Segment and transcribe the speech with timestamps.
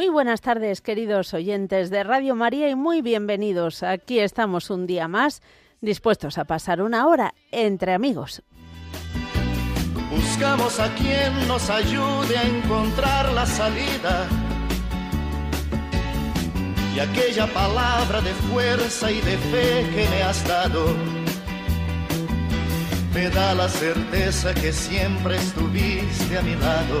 [0.00, 3.82] Muy buenas tardes, queridos oyentes de Radio María, y muy bienvenidos.
[3.82, 5.42] Aquí estamos un día más,
[5.82, 8.42] dispuestos a pasar una hora entre amigos.
[10.10, 14.26] Buscamos a quien nos ayude a encontrar la salida.
[16.96, 20.86] Y aquella palabra de fuerza y de fe que me has dado
[23.12, 27.00] me da la certeza que siempre estuviste a mi lado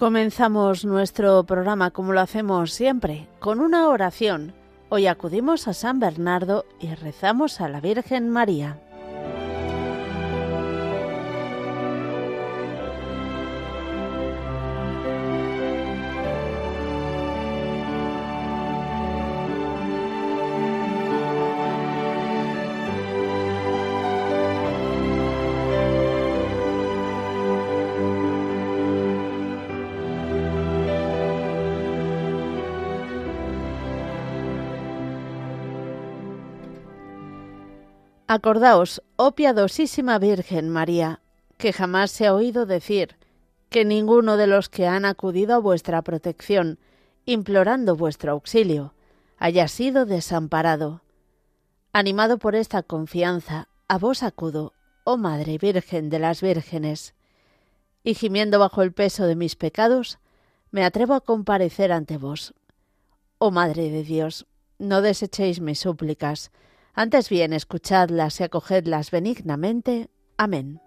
[0.00, 4.54] Comenzamos nuestro programa como lo hacemos siempre, con una oración.
[4.88, 8.80] Hoy acudimos a San Bernardo y rezamos a la Virgen María.
[38.32, 41.20] Acordaos, oh piadosísima Virgen María,
[41.58, 43.16] que jamás se ha oído decir
[43.70, 46.78] que ninguno de los que han acudido a vuestra protección,
[47.26, 48.94] implorando vuestro auxilio,
[49.36, 51.02] haya sido desamparado.
[51.92, 57.16] Animado por esta confianza, a vos acudo, oh Madre Virgen de las Vírgenes,
[58.04, 60.20] y gimiendo bajo el peso de mis pecados,
[60.70, 62.54] me atrevo a comparecer ante vos.
[63.38, 64.46] Oh Madre de Dios,
[64.78, 66.52] no desechéis mis súplicas,
[67.00, 70.10] antes bien, escuchadlas y acogedlas benignamente.
[70.36, 70.82] Amén.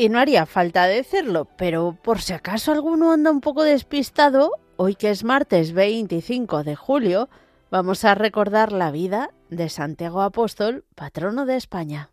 [0.00, 4.94] Y no haría falta decirlo, pero por si acaso alguno anda un poco despistado, hoy
[4.94, 7.28] que es martes 25 de julio,
[7.70, 12.08] vamos a recordar la vida de Santiago Apóstol, patrono de España.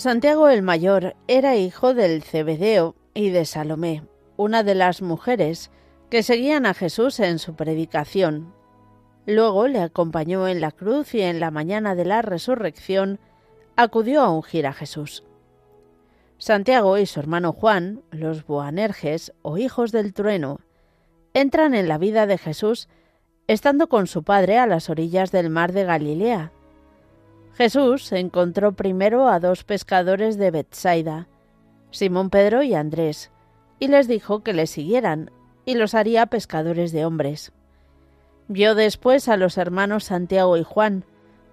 [0.00, 4.02] Santiago el Mayor era hijo del Cebedeo y de Salomé,
[4.38, 5.70] una de las mujeres
[6.08, 8.54] que seguían a Jesús en su predicación.
[9.26, 13.20] Luego le acompañó en la cruz y en la mañana de la resurrección
[13.76, 15.22] acudió a ungir a Jesús.
[16.38, 20.60] Santiago y su hermano Juan, los Boanerges o hijos del trueno,
[21.34, 22.88] entran en la vida de Jesús
[23.46, 26.52] estando con su padre a las orillas del mar de Galilea.
[27.60, 31.28] Jesús encontró primero a dos pescadores de Bethsaida,
[31.90, 33.30] Simón Pedro y Andrés,
[33.78, 35.30] y les dijo que le siguieran,
[35.66, 37.52] y los haría pescadores de hombres.
[38.48, 41.04] Vio después a los hermanos Santiago y Juan,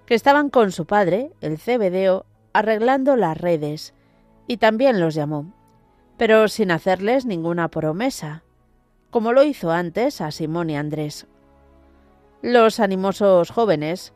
[0.05, 3.93] que estaban con su padre, el Cebedeo, arreglando las redes,
[4.47, 5.51] y también los llamó,
[6.15, 8.43] pero sin hacerles ninguna promesa,
[9.11, 11.27] como lo hizo antes a Simón y Andrés.
[12.41, 14.13] Los animosos jóvenes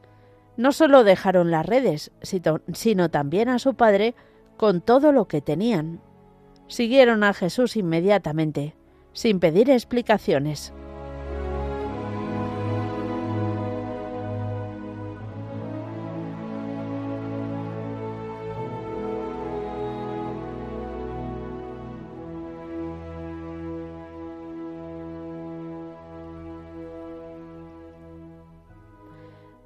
[0.58, 4.16] no solo dejaron las redes, sino también a su padre
[4.58, 6.02] con todo lo que tenían.
[6.68, 8.76] Siguieron a Jesús inmediatamente,
[9.14, 10.74] sin pedir explicaciones.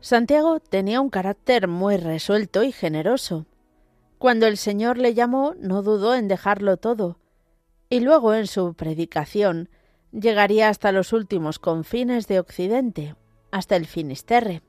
[0.05, 3.47] Santiago tenía un carácter muy resuelto y generoso.
[4.19, 7.17] Cuando el Señor le llamó, no dudó en dejarlo todo,
[7.89, 9.67] y luego en su predicación
[10.11, 13.15] llegaría hasta los últimos confines de Occidente,
[13.49, 14.61] hasta el Finisterre.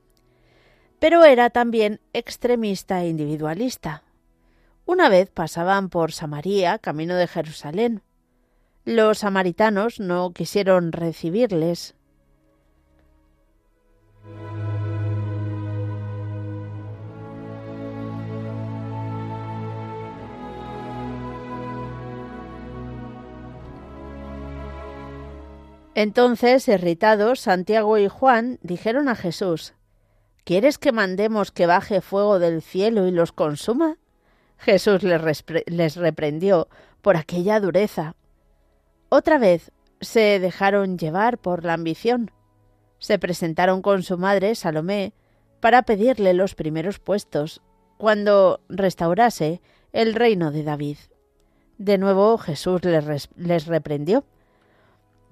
[0.97, 4.01] Pero era también extremista e individualista.
[4.87, 8.01] Una vez pasaban por Samaria, camino de Jerusalén.
[8.85, 11.95] Los samaritanos no quisieron recibirles,
[25.97, 29.73] Entonces, irritados, Santiago y Juan dijeron a Jesús,
[30.43, 33.97] ¿Quieres que mandemos que baje fuego del cielo y los consuma?
[34.59, 36.67] Jesús les, reprendió
[37.01, 38.15] por aquella dureza.
[39.09, 42.29] Otra vez se dejaron llevar por la ambición.
[42.99, 45.13] Se presentaron con su madre, Salomé,
[45.61, 47.63] para pedirle los primeros puestos,
[47.97, 49.63] cuando restaurase
[49.93, 50.97] el reino de David.
[51.79, 54.25] De nuevo Jesús les reprendió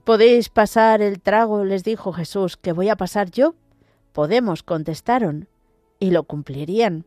[0.05, 1.65] ¿Podéis pasar el trago?
[1.65, 3.55] les dijo Jesús, que voy a pasar yo.
[4.13, 5.49] Podemos, contestaron,
[5.99, 7.05] y lo cumplirían.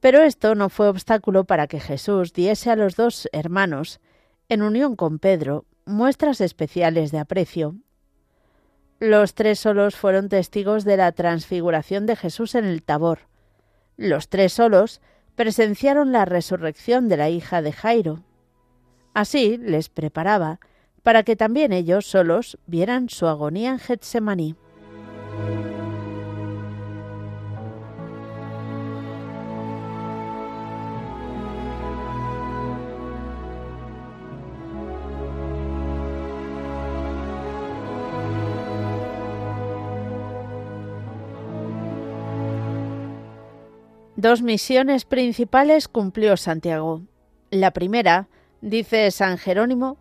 [0.00, 4.00] Pero esto no fue obstáculo para que Jesús diese a los dos hermanos,
[4.48, 7.76] en unión con Pedro, muestras especiales de aprecio.
[8.98, 13.18] Los tres solos fueron testigos de la transfiguración de Jesús en el Tabor.
[13.98, 15.02] Los tres solos
[15.34, 18.24] presenciaron la resurrección de la hija de Jairo.
[19.12, 20.58] Así les preparaba
[21.02, 24.56] para que también ellos solos vieran su agonía en Getsemaní.
[44.22, 47.02] Dos misiones principales cumplió Santiago.
[47.50, 48.28] La primera,
[48.60, 49.98] dice San Jerónimo,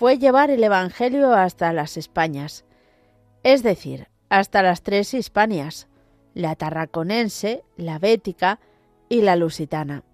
[0.00, 2.64] fue llevar el Evangelio hasta las Españas,
[3.42, 5.88] es decir, hasta las tres Hispanias,
[6.32, 8.60] la tarraconense, la bética
[9.10, 10.04] y la lusitana.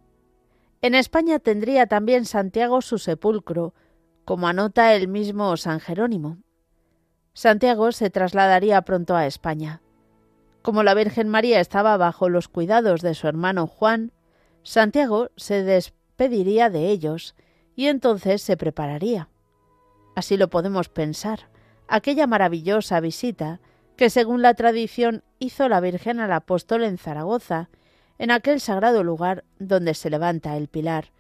[0.83, 3.75] En España tendría también Santiago su sepulcro,
[4.25, 6.39] como anota el mismo San Jerónimo.
[7.33, 9.83] Santiago se trasladaría pronto a España.
[10.63, 14.11] Como la Virgen María estaba bajo los cuidados de su hermano Juan,
[14.65, 17.37] Santiago se despediría de ellos
[17.77, 19.29] y entonces se prepararía
[20.17, 21.49] así lo podemos pensar,
[21.87, 23.61] aquella maravillosa visita
[23.97, 27.69] que según la tradición hizo la Virgen al apóstol en Zaragoza,
[28.19, 31.13] en aquel sagrado lugar donde se levanta el pilar,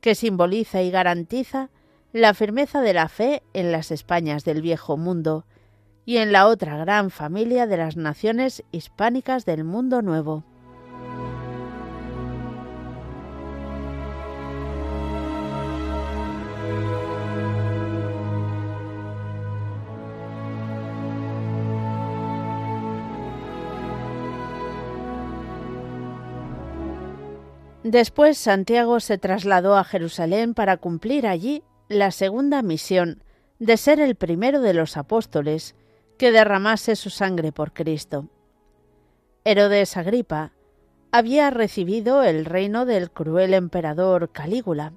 [0.00, 1.68] que simboliza y garantiza
[2.12, 5.44] la firmeza de la fe en las Españas del viejo mundo
[6.06, 10.44] y en la otra gran familia de las naciones hispánicas del mundo nuevo.
[27.94, 33.22] Después Santiago se trasladó a Jerusalén para cumplir allí la segunda misión
[33.60, 35.76] de ser el primero de los apóstoles
[36.18, 38.30] que derramase su sangre por Cristo.
[39.44, 40.50] Herodes Agripa
[41.12, 44.92] había recibido el reino del cruel emperador Calígula,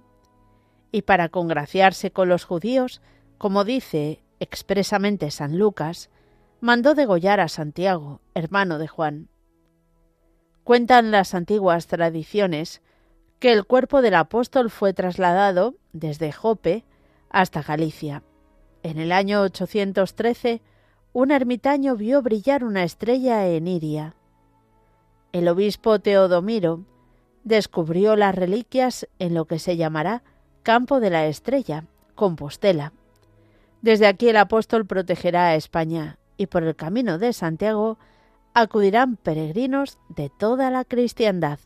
[0.92, 3.04] y para congraciarse con los judíos,
[3.38, 6.10] como dice expresamente San Lucas,
[6.62, 9.30] mandó degollar a Santiago, hermano de Juan.
[10.64, 12.82] Cuentan las antiguas tradiciones
[13.40, 16.84] que el cuerpo del apóstol fue trasladado desde Jope
[17.30, 18.24] hasta Galicia.
[18.84, 20.62] En el año 813,
[21.14, 24.16] un ermitaño vio brillar una estrella en Iria.
[25.32, 26.86] El obispo Teodomiro
[27.44, 30.24] descubrió las reliquias en lo que se llamará
[30.64, 32.94] Campo de la Estrella, Compostela.
[33.82, 37.98] Desde aquí el apóstol protegerá a España y por el camino de Santiago
[38.54, 41.60] acudirán peregrinos de toda la cristiandad.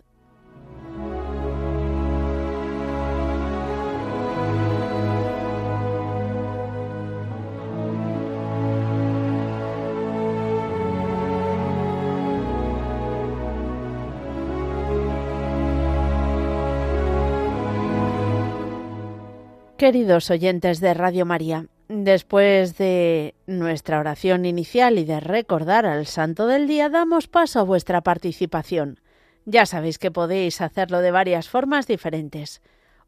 [19.81, 26.45] Queridos oyentes de Radio María, después de nuestra oración inicial y de recordar al Santo
[26.45, 28.99] del Día, damos paso a vuestra participación.
[29.45, 32.61] Ya sabéis que podéis hacerlo de varias formas diferentes.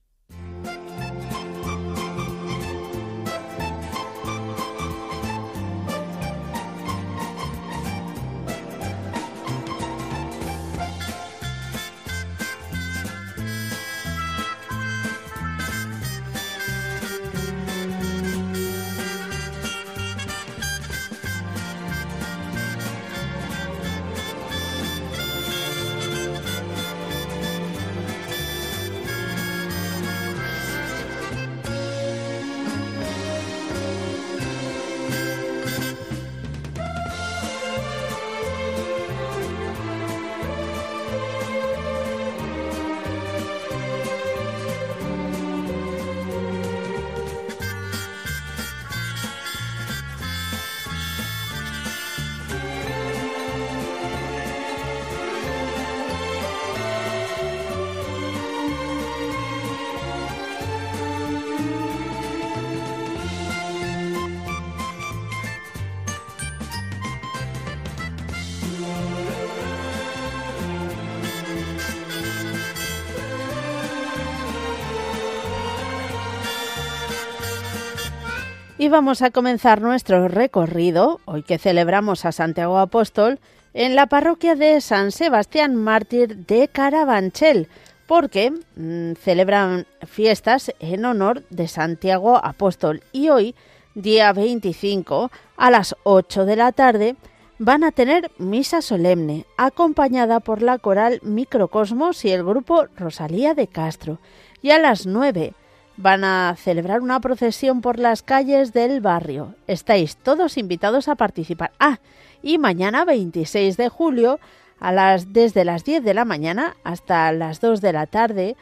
[78.81, 83.41] Y vamos a comenzar nuestro recorrido, hoy que celebramos a Santiago Apóstol,
[83.73, 87.67] en la parroquia de San Sebastián Mártir de Carabanchel,
[88.07, 93.03] porque mm, celebran fiestas en honor de Santiago Apóstol.
[93.11, 93.53] Y hoy,
[93.95, 97.17] día 25, a las 8 de la tarde,
[97.57, 103.67] van a tener misa solemne, acompañada por la coral Microcosmos y el grupo Rosalía de
[103.67, 104.19] Castro.
[104.61, 105.53] Y a las 9
[105.99, 109.55] van a celebrar una procesión por las calles del barrio.
[109.67, 111.71] Estáis todos invitados a participar.
[111.77, 111.99] Ah,
[112.41, 114.39] y mañana 26 de julio,
[114.79, 118.55] a las, desde las 10 de la mañana hasta las 2 de la tarde,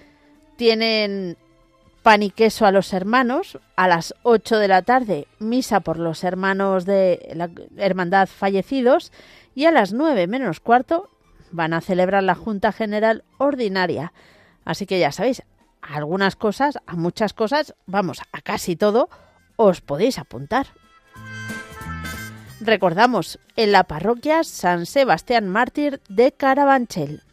[0.56, 1.38] tienen
[2.02, 3.60] pan y queso a los hermanos.
[3.76, 9.12] A las 8 de la tarde, misa por los hermanos de la Hermandad fallecidos.
[9.54, 11.12] Y a las 9 menos cuarto,
[11.52, 14.12] van a celebrar la Junta General Ordinaria.
[14.66, 15.44] Así que ya sabéis,
[15.82, 19.10] algunas cosas, a muchas cosas, vamos, a casi todo,
[19.56, 20.68] os podéis apuntar.
[22.60, 27.24] Recordamos, en la parroquia San Sebastián Mártir de Carabanchel.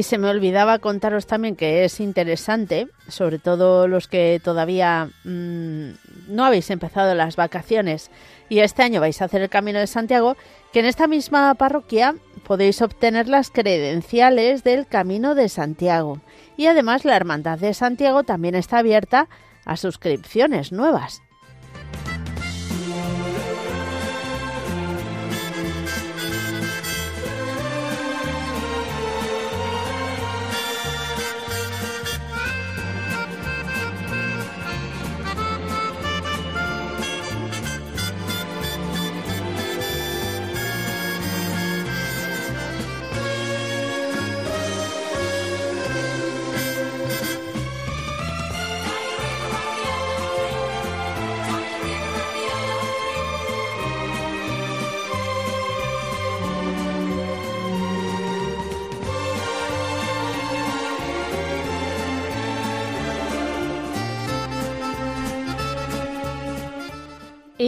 [0.00, 5.90] Y se me olvidaba contaros también que es interesante, sobre todo los que todavía mm,
[6.28, 8.10] no habéis empezado las vacaciones
[8.48, 10.38] y este año vais a hacer el Camino de Santiago,
[10.72, 12.14] que en esta misma parroquia,
[12.46, 16.22] podéis obtener las credenciales del Camino de Santiago.
[16.56, 19.28] Y además la Hermandad de Santiago también está abierta
[19.66, 21.20] a suscripciones nuevas.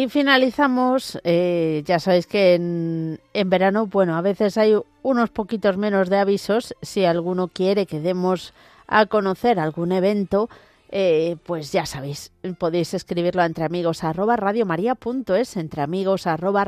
[0.02, 5.76] Y finalizamos, eh, ya sabéis que en, en, verano, bueno, a veces hay unos poquitos
[5.76, 6.75] menos de avisos.
[6.82, 8.52] Si alguno quiere que demos
[8.88, 10.50] a conocer algún evento,
[10.90, 16.66] eh, pues ya sabéis, podéis escribirlo a entre amigos arroba radiomaria.es, arroba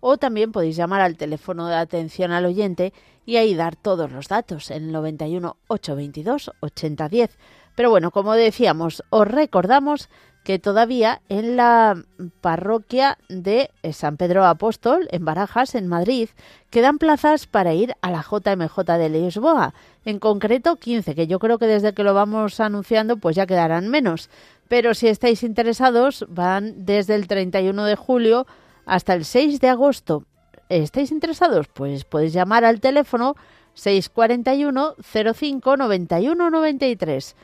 [0.00, 2.94] o también podéis llamar al teléfono de atención al oyente
[3.26, 7.36] y ahí dar todos los datos en 91 822 8010.
[7.76, 10.08] Pero bueno, como decíamos, os recordamos
[10.46, 12.04] que todavía en la
[12.40, 16.28] parroquia de San Pedro Apóstol, en Barajas, en Madrid,
[16.70, 19.74] quedan plazas para ir a la JMJ de Lisboa.
[20.04, 23.88] En concreto, 15, que yo creo que desde que lo vamos anunciando, pues ya quedarán
[23.88, 24.30] menos.
[24.68, 28.46] Pero si estáis interesados, van desde el 31 de julio
[28.84, 30.26] hasta el 6 de agosto.
[30.68, 31.66] ¿Estáis interesados?
[31.66, 33.34] Pues podéis llamar al teléfono
[33.74, 37.34] 641 05 91 93.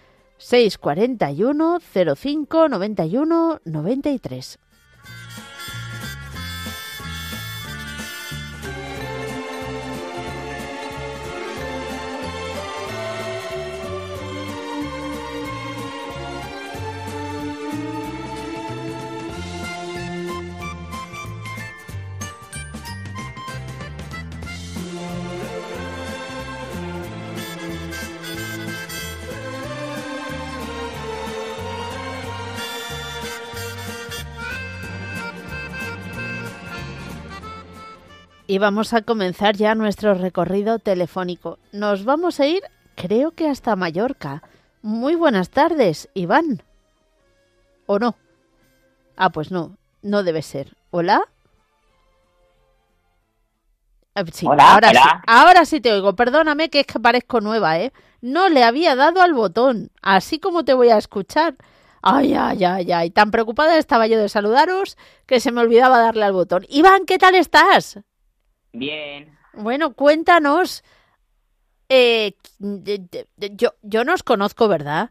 [0.42, 1.78] 641
[2.14, 4.61] 05 91 93.
[38.52, 41.58] Y vamos a comenzar ya nuestro recorrido telefónico.
[41.72, 42.60] Nos vamos a ir,
[42.96, 44.42] creo que hasta Mallorca.
[44.82, 46.62] Muy buenas tardes, Iván.
[47.86, 48.14] ¿O no?
[49.16, 50.76] Ah, pues no, no debe ser.
[50.90, 51.22] ¿Hola?
[54.34, 55.00] Sí, Hola, ahora hola.
[55.02, 56.14] sí, ahora sí te oigo.
[56.14, 57.90] Perdóname que es que parezco nueva, ¿eh?
[58.20, 61.54] No le había dado al botón, así como te voy a escuchar.
[62.02, 63.10] Ay, ay, ay, ay.
[63.12, 66.66] Tan preocupada estaba yo de saludaros que se me olvidaba darle al botón.
[66.68, 67.98] Iván, ¿qué tal estás?
[68.72, 69.36] Bien.
[69.52, 70.82] Bueno, cuéntanos.
[71.88, 75.10] Eh, yo, yo no os conozco, ¿verdad?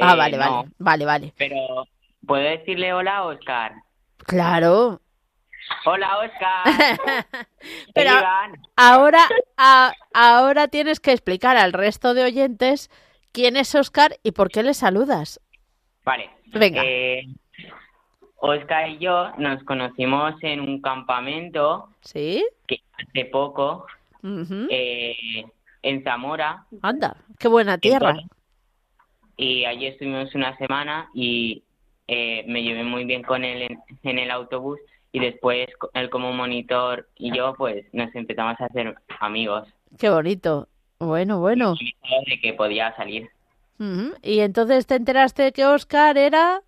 [0.00, 1.34] ah, Eh, vale, no, vale, vale, vale.
[1.36, 1.56] Pero,
[2.26, 3.74] ¿puedo decirle hola a Oscar?
[4.18, 5.00] Claro.
[5.84, 7.36] Hola, Oscar.
[7.94, 8.10] Pero
[8.76, 12.90] ahora, a- ahora tienes que explicar al resto de oyentes
[13.32, 15.40] quién es Oscar y por qué le saludas.
[16.04, 16.30] Vale.
[16.46, 16.82] Venga.
[16.84, 17.22] Eh,
[18.44, 22.44] Oscar y yo nos conocimos en un campamento ¿Sí?
[22.66, 23.86] que hace poco
[24.68, 25.44] eh,
[25.82, 28.16] en Zamora Anda, qué buena tierra.
[29.36, 31.62] Y allí estuvimos una semana y
[32.08, 34.80] eh, me llevé muy bien con él en, en el autobús
[35.12, 40.68] y después él como monitor y yo pues nos empezamos a hacer amigos Qué bonito.
[40.98, 41.74] Bueno, bueno.
[41.78, 41.94] Y
[42.30, 43.28] de que podía salir.
[44.22, 46.62] Y entonces te enteraste de que Oscar era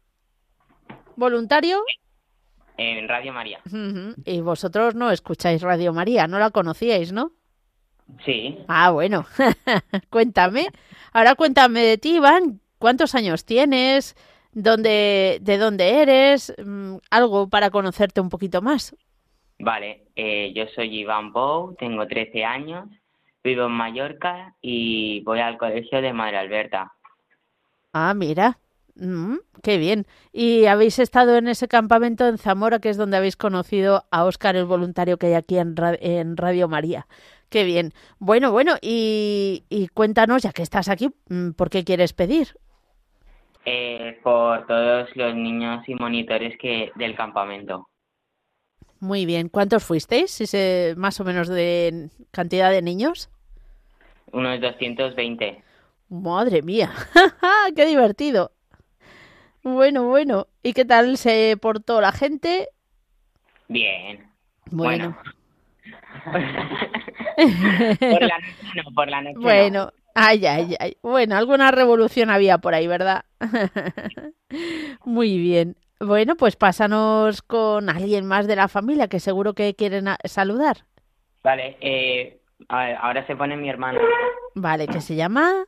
[1.17, 1.83] voluntario.
[2.77, 3.61] en Radio María.
[4.25, 7.33] Y vosotros no escucháis Radio María, no la conocíais, ¿no?
[8.25, 9.25] Sí, Ah, bueno.
[10.11, 10.67] cuéntame.
[11.13, 12.61] Ahora cuéntame de ti, Iván.
[12.79, 14.15] ¿Cuántos años tienes?
[14.53, 16.53] ¿Dónde, ¿De dónde eres?
[16.65, 18.95] Mm, Algo para conocerte un poquito más.
[19.59, 20.03] vale.
[20.17, 22.89] eh, yo soy Iván Bou, tengo 13 años,
[23.43, 26.93] vivo en Mallorca y voy al colegio de Madre Alberta.
[27.93, 28.59] Ah, mira.
[28.97, 30.07] Mm, qué bien.
[30.33, 34.55] ¿Y habéis estado en ese campamento en Zamora, que es donde habéis conocido a Óscar,
[34.57, 37.07] el voluntario que hay aquí en, Ra- en Radio María?
[37.49, 37.93] Qué bien.
[38.19, 42.57] Bueno, bueno, y, y cuéntanos, ya que estás aquí, mm, ¿por qué quieres pedir?
[43.67, 47.89] Eh, por todos los niños y monitores que del campamento.
[49.01, 49.49] Muy bien.
[49.49, 50.31] ¿Cuántos fuisteis?
[50.33, 50.47] Si
[50.97, 53.31] más o menos de cantidad de niños.
[54.33, 55.63] Unos 220.
[56.09, 56.93] Madre mía,
[57.77, 58.53] qué divertido.
[59.65, 60.47] Bueno, bueno.
[60.63, 62.69] ¿Y qué tal se portó la gente?
[63.67, 64.31] Bien.
[64.71, 65.17] Bueno,
[66.31, 66.55] Bueno.
[67.99, 69.41] por la noche no, por la noche no.
[69.41, 70.97] Bueno, ay, ay, ay.
[71.03, 73.25] Bueno, alguna revolución había por ahí, ¿verdad?
[75.05, 75.77] Muy bien.
[75.99, 80.85] Bueno, pues pásanos con alguien más de la familia que seguro que quieren saludar.
[81.43, 84.01] Vale, eh, a ver, ahora se pone mi hermano.
[84.55, 85.65] Vale, que se llama.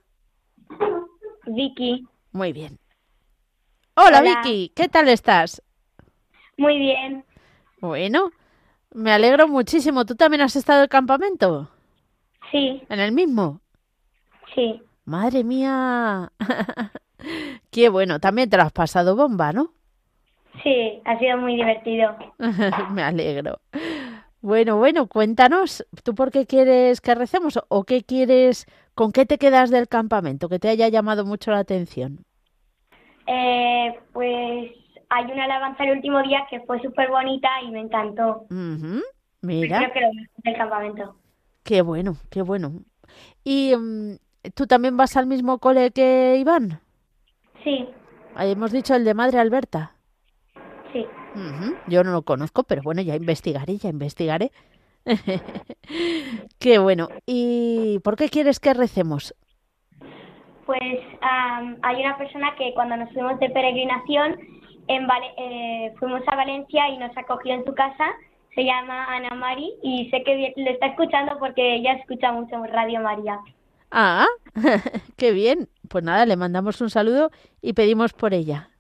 [1.47, 2.79] Vicky, Muy bien.
[3.97, 4.23] Hola, Hola.
[4.23, 5.61] Vicky, ¿qué tal estás?
[6.59, 7.25] muy bien.
[7.81, 8.33] Bueno,
[8.95, 10.05] me alegro muchísimo.
[10.07, 11.71] ¿Tú también has estado en el campamento?
[12.51, 13.61] Sí, ¿En el mismo?
[14.55, 16.33] sí, Madre mía.
[17.71, 19.73] Qué bueno, también te lo has pasado bomba, ¿no?
[20.63, 22.17] sí, ha sido muy divertido.
[22.91, 23.61] Me alegro.
[24.41, 29.39] Bueno, bueno, cuéntanos, ¿tú por qué quieres que recemos o qué quieres, con qué te
[29.39, 32.25] quedas del campamento, que te haya llamado mucho la atención?
[33.27, 33.66] Eh,
[35.17, 38.47] hay una alabanza el último día que fue súper bonita y me encantó.
[38.49, 39.03] Creo
[39.43, 41.17] Mira, que lo mejor del campamento.
[41.65, 42.73] qué bueno, qué bueno.
[43.45, 44.17] ¿Y mm,
[44.55, 46.81] tú también vas al mismo cole que Iván?
[47.65, 47.89] Sí,
[48.39, 49.95] hemos dicho el de Madre Alberta.
[50.93, 51.07] sí.
[51.87, 54.53] Yo no lo conozco, pero bueno, ya investigaré, ya investigaré.
[56.59, 57.09] Qué bueno.
[57.27, 59.35] ¿Y por qué quieres que recemos?
[60.65, 60.81] Pues
[61.21, 64.37] am, hay una persona que cuando nos fuimos de peregrinación
[64.89, 68.05] en Vale- eh, fuimos a Valencia y nos acogió en su casa.
[68.55, 73.01] Se llama Ana Mari y sé que le está escuchando porque ella escucha mucho Radio
[73.01, 73.39] María.
[73.91, 74.27] Ah,
[75.17, 75.69] qué bien.
[75.89, 78.71] Pues nada, le mandamos un saludo y pedimos por ella.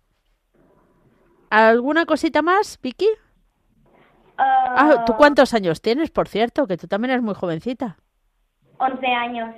[1.50, 3.06] ¿Alguna cosita más, Vicky?
[4.38, 6.66] Ah, ¿tú cuántos años tienes, por cierto?
[6.66, 7.96] Que tú también eres muy jovencita.
[8.78, 9.54] 11 años.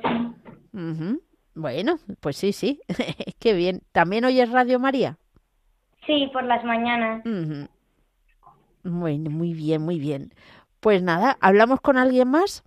[1.55, 2.81] Bueno, pues sí, sí.
[3.41, 3.83] Qué bien.
[3.93, 5.19] ¿También oyes Radio María?
[6.09, 7.23] Sí, por las mañanas.
[8.83, 10.33] Bueno, muy bien, muy bien.
[10.81, 12.65] Pues nada, ¿hablamos con alguien más?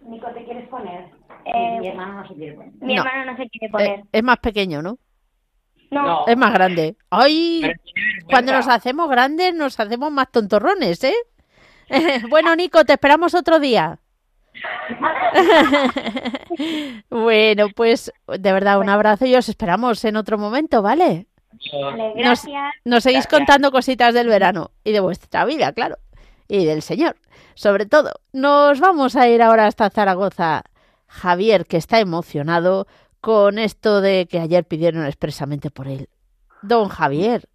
[0.00, 1.10] Nico, ¿te quieres poner?
[1.44, 2.72] Eh, Mi hermano no se quiere poner.
[2.80, 3.04] Mi No.
[3.04, 4.02] hermano no se quiere Eh, poner.
[4.10, 4.96] es más pequeño, ¿no?
[5.90, 6.26] no, No.
[6.26, 6.96] Es más grande.
[7.10, 7.70] ¡Ay!
[8.30, 11.14] Cuando nos hacemos grandes nos hacemos más tontorrones, ¿eh?
[12.30, 13.98] bueno, Nico, te esperamos otro día.
[17.10, 21.26] bueno, pues de verdad un abrazo y os esperamos en otro momento, ¿vale?
[21.82, 22.74] Vale, nos- gracias.
[22.84, 23.38] Nos seguís Gracias.
[23.38, 25.96] contando cositas del verano y de vuestra vida, claro,
[26.48, 27.16] y del Señor.
[27.54, 30.62] Sobre todo, nos vamos a ir ahora hasta Zaragoza.
[31.06, 32.86] Javier, que está emocionado
[33.20, 36.08] con esto de que ayer pidieron expresamente por él.
[36.62, 37.48] Don Javier,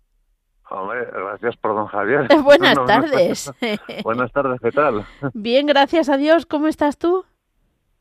[0.69, 2.27] Hombre, gracias por don Javier.
[2.43, 3.51] buenas No, no, tardes.
[4.03, 5.05] Buenas tardes, ¿qué tal?
[5.33, 6.47] Bien, gracias a Dios.
[6.47, 7.25] ¿Cómo estás tú?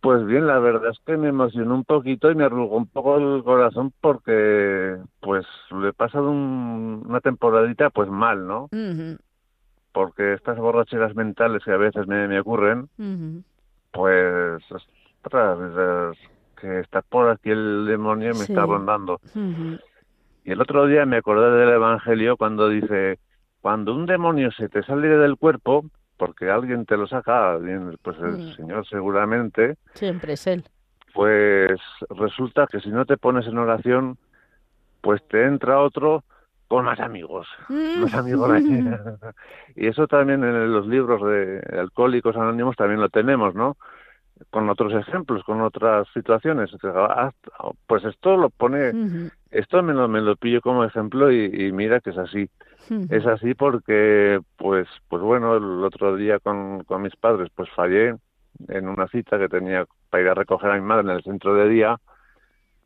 [0.03, 3.19] Pues bien, la verdad es que me emocionó un poquito y me arrugó un poco
[3.19, 8.69] el corazón porque, pues, le he pasado un- una temporadita, pues mal, ¿no?
[9.93, 12.89] Porque estas borracheras mentales que a veces me, me ocurren,
[13.93, 16.17] pues, ostras,
[16.61, 18.53] que está por aquí el demonio me Sí.
[18.53, 19.21] está rondando.
[20.45, 23.21] Y el otro día me acordé del Evangelio cuando dice,
[23.61, 25.85] cuando un demonio se te sale del cuerpo,
[26.23, 27.59] porque alguien te lo saca,
[28.01, 28.55] pues el Mm.
[28.55, 30.63] Señor seguramente, Siempre es él.
[31.15, 31.81] pues
[32.11, 34.19] resulta que si no te pones en oración,
[35.01, 36.23] pues te entra otro
[36.69, 38.49] con más amigos, más amigos.
[38.53, 38.63] ahí.
[39.75, 43.77] y eso también en los libros de Alcohólicos Anónimos también lo tenemos, ¿no?
[44.51, 46.71] Con otros ejemplos, con otras situaciones.
[46.85, 47.31] Ah,
[47.87, 48.93] Pues esto lo pone,
[49.51, 52.49] esto me lo, me lo pillo como ejemplo y, y mira que es así.
[53.09, 58.15] Es así porque, pues, pues bueno, el otro día con, con mis padres, pues fallé
[58.69, 61.55] en una cita que tenía para ir a recoger a mi madre en el centro
[61.55, 61.97] de día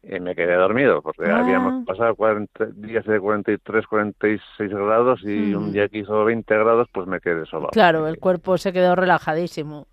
[0.02, 1.38] y me quedé dormido porque Ah.
[1.38, 5.64] habíamos pasado 40, días de 43, 46 grados y Ujú.
[5.64, 7.68] un día que hizo 20 grados, pues me quedé solo.
[7.72, 9.86] Claro, el cuerpo se quedó relajadísimo.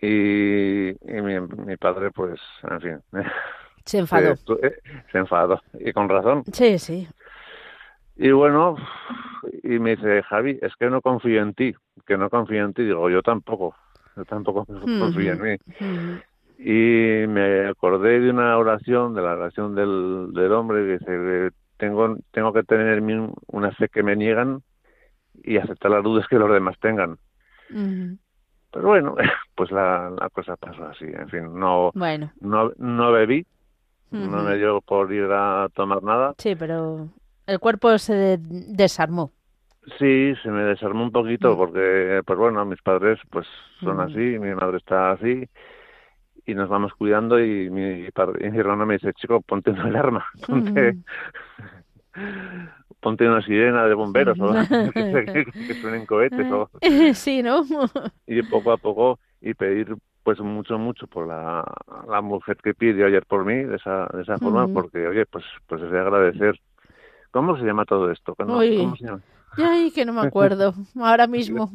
[0.00, 2.98] Y, y mi, mi padre, pues, en fin,
[3.84, 4.34] Se enfadó.
[4.36, 4.78] se, eh,
[5.12, 6.42] se enfadó y con razón.
[6.52, 7.06] Sí, sí.
[8.16, 8.76] Y bueno,
[9.62, 11.74] y me dice, Javi, es que no confío en ti,
[12.06, 12.84] que no confío en ti.
[12.84, 13.74] Digo, yo tampoco,
[14.16, 14.64] yo tampoco
[14.98, 15.56] confío en mí.
[16.58, 22.16] Y me acordé de una oración, de la oración del, del hombre, que dice, tengo,
[22.30, 23.02] tengo que tener
[23.48, 24.62] una fe que me niegan
[25.42, 27.18] y aceptar las dudas que los demás tengan.
[27.70, 28.16] Ujú.
[28.74, 29.14] Pero bueno,
[29.54, 31.04] pues la, la cosa pasó así.
[31.06, 33.46] En fin, no, Bueno, no, no bebí,
[34.10, 36.34] no me dio por ir a tomar nada.
[36.38, 37.08] sí, pero
[37.46, 39.30] el cuerpo se de- desarmó.
[39.98, 41.56] Sí, se me desarmó un poquito Mm.
[41.56, 43.46] porque, pues bueno, mis padres pues
[43.82, 44.00] son Mm.
[44.00, 45.48] así, mi madre está así
[46.46, 49.84] y nos vamos cuidando y mi, padre, y mi hermano me dice, chico, ponte una
[49.84, 50.96] alarma, ponte...
[53.04, 54.50] ponte una sirena de bomberos o
[54.94, 56.70] que, que, suenen cohetes o
[57.14, 57.62] sí, ¿no?
[58.26, 61.62] y poco a poco y pedir pues mucho mucho por la,
[62.08, 65.44] la mujer que pidió ayer por mí de esa de esa forma porque oye pues
[65.68, 66.58] pues es de agradecer.
[67.30, 69.20] Cómo se llama todo esto ¿Cómo, ¿cómo se llama?
[69.58, 71.72] Ay, que no me acuerdo ahora mismo.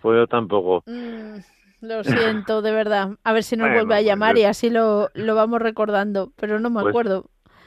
[0.00, 0.82] Pues yo tampoco.
[0.86, 1.40] Mm,
[1.82, 3.10] lo siento de verdad.
[3.22, 6.58] A ver si nos vuelve a pues llamar y así lo, lo vamos recordando pero
[6.58, 7.26] no me pues, acuerdo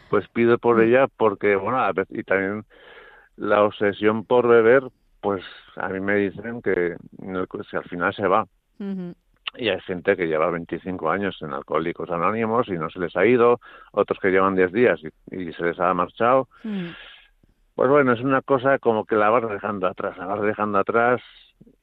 [0.10, 2.65] pues pido por ella porque bueno a ver, y también
[3.38, 4.84] la obsesión por beber
[5.22, 5.44] pues
[5.76, 8.46] a mí me dicen que al final se va
[9.58, 13.26] y hay gente que lleva 25 años en Alcohólicos Anónimos y no se les ha
[13.26, 13.60] ido,
[13.91, 15.00] otros que llevan 10 días
[15.32, 16.48] y, se les ha marchado.
[16.63, 16.89] Mm.
[17.76, 21.22] Pues bueno, es una cosa como que la vas dejando atrás, la vas dejando atrás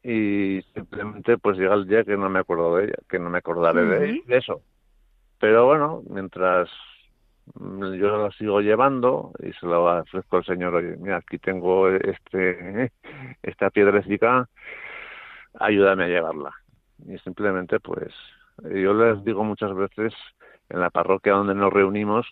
[0.02, 3.38] y simplemente pues llega el día que no me acuerdo de ella, que no me
[3.38, 4.62] acordaré de, eso.
[5.38, 6.70] Pero bueno, mientras
[7.54, 12.92] yo la sigo llevando y se lo ofrezco al señor, oye, mira, aquí tengo este
[13.42, 14.48] esta piedrecita,
[15.58, 16.52] ayúdame a llevarla
[17.06, 18.12] y simplemente pues
[18.62, 20.14] yo les digo muchas veces
[20.68, 22.26] en la parroquia donde nos reunimos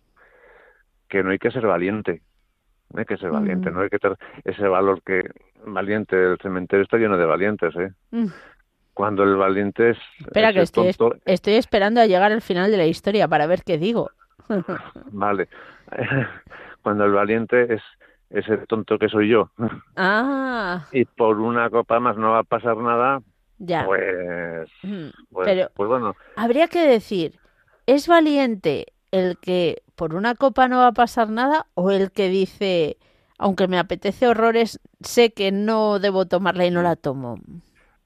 [1.08, 2.22] que no hay que ser valiente
[2.92, 3.74] no hay que ser valiente, mm.
[3.74, 5.22] no hay que tener ese valor que
[5.64, 7.92] valiente, el cementerio está lleno de valientes, ¿eh?
[8.10, 8.26] Mm.
[8.94, 9.98] Cuando el valiente es...
[10.18, 10.92] Espera, que estoy,
[11.24, 14.10] estoy esperando a llegar al final de la historia para ver qué digo.
[15.12, 15.48] Vale.
[16.82, 17.82] Cuando el valiente es
[18.30, 19.50] ese tonto que soy yo.
[19.96, 20.86] Ah.
[20.92, 23.20] Y por una copa más no va a pasar nada,
[23.58, 23.84] ya.
[23.84, 24.70] Pues,
[25.30, 26.16] pues, Pero pues bueno.
[26.36, 27.38] Habría que decir,
[27.86, 32.30] ¿es valiente el que por una copa no va a pasar nada o el que
[32.30, 32.96] dice,
[33.38, 37.38] aunque me apetece horrores, sé que no debo tomarla y no la tomo?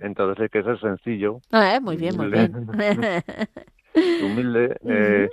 [0.01, 1.41] Entonces hay que ser sencillo.
[1.53, 1.81] Ah, ¿eh?
[1.81, 2.67] muy bien, muy bien.
[4.25, 5.31] humilde, eh,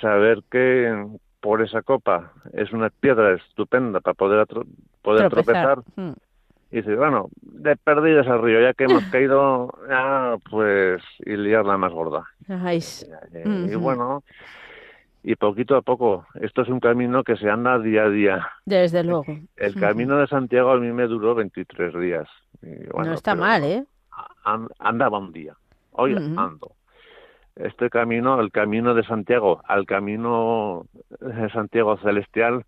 [0.00, 1.06] saber que
[1.40, 4.46] por esa copa es una piedra estupenda para poder,
[5.02, 5.80] poder tropezar.
[5.96, 6.12] Mm.
[6.70, 9.72] Y dice, bueno, de perdidas al río, ya que hemos caído,
[10.50, 12.24] pues, y liarla más gorda.
[13.44, 14.24] Y bueno,
[15.22, 18.48] y poquito a poco, esto es un camino que se anda día a día.
[18.64, 19.24] Desde luego.
[19.56, 22.28] El camino de Santiago a mí me duró 23 días.
[22.62, 23.84] no está mal, ¿eh?
[24.78, 25.54] andaba un día,
[25.92, 26.72] hoy ando.
[27.56, 30.86] Este camino, el camino de Santiago al camino
[31.20, 32.64] de Santiago Celestial,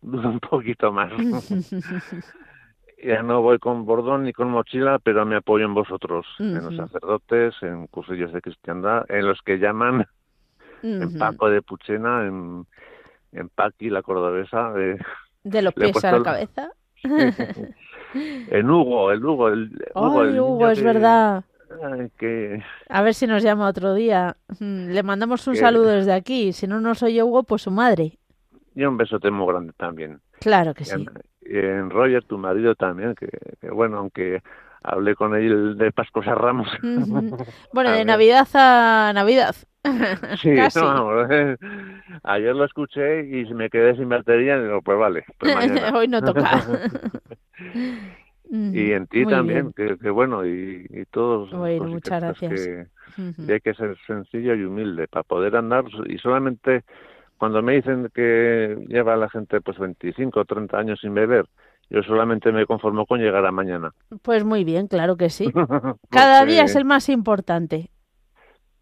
[0.00, 1.12] dura un poquito más.
[3.04, 6.76] ya no voy con bordón ni con mochila, pero me apoyo en vosotros, en los
[6.76, 10.06] sacerdotes, en cursillos de cristiandad, en los que llaman
[10.82, 12.66] en Paco de Puchena, en,
[13.32, 14.72] en Paqui, la cordobesa.
[14.72, 14.98] De,
[15.42, 16.70] de los pies a la cabeza.
[18.22, 19.48] en Hugo, el Hugo.
[19.48, 21.44] El, Hugo, Hugo es verdad.
[22.16, 22.62] Que...
[22.88, 24.36] A ver si nos llama otro día.
[24.60, 26.52] Mm, le mandamos un saludo desde aquí.
[26.52, 28.18] Si no nos oye Hugo, pues su madre.
[28.74, 30.20] Y un besote muy grande también.
[30.40, 31.06] Claro que sí
[31.44, 33.28] en Roger, tu marido también, que,
[33.70, 34.42] bueno, aunque
[34.82, 36.68] hablé con él de Pascos a Ramos.
[37.72, 39.54] Bueno, de Navidad a Navidad.
[40.40, 41.26] Sí, No,
[42.22, 45.54] ayer lo escuché y me quedé sin batería y digo, pues vale, pues
[45.92, 46.62] hoy no toca.
[48.50, 51.50] Y en ti también, que, bueno, y, y todos.
[51.50, 52.52] Bueno, muchas gracias.
[52.52, 56.84] Que, hay que ser sencillo y humilde para poder andar y solamente
[57.38, 61.46] cuando me dicen que lleva la gente pues 25 o 30 años sin beber,
[61.90, 63.92] yo solamente me conformo con llegar a mañana.
[64.22, 65.52] Pues muy bien, claro que sí.
[66.10, 67.90] Cada día es el más importante.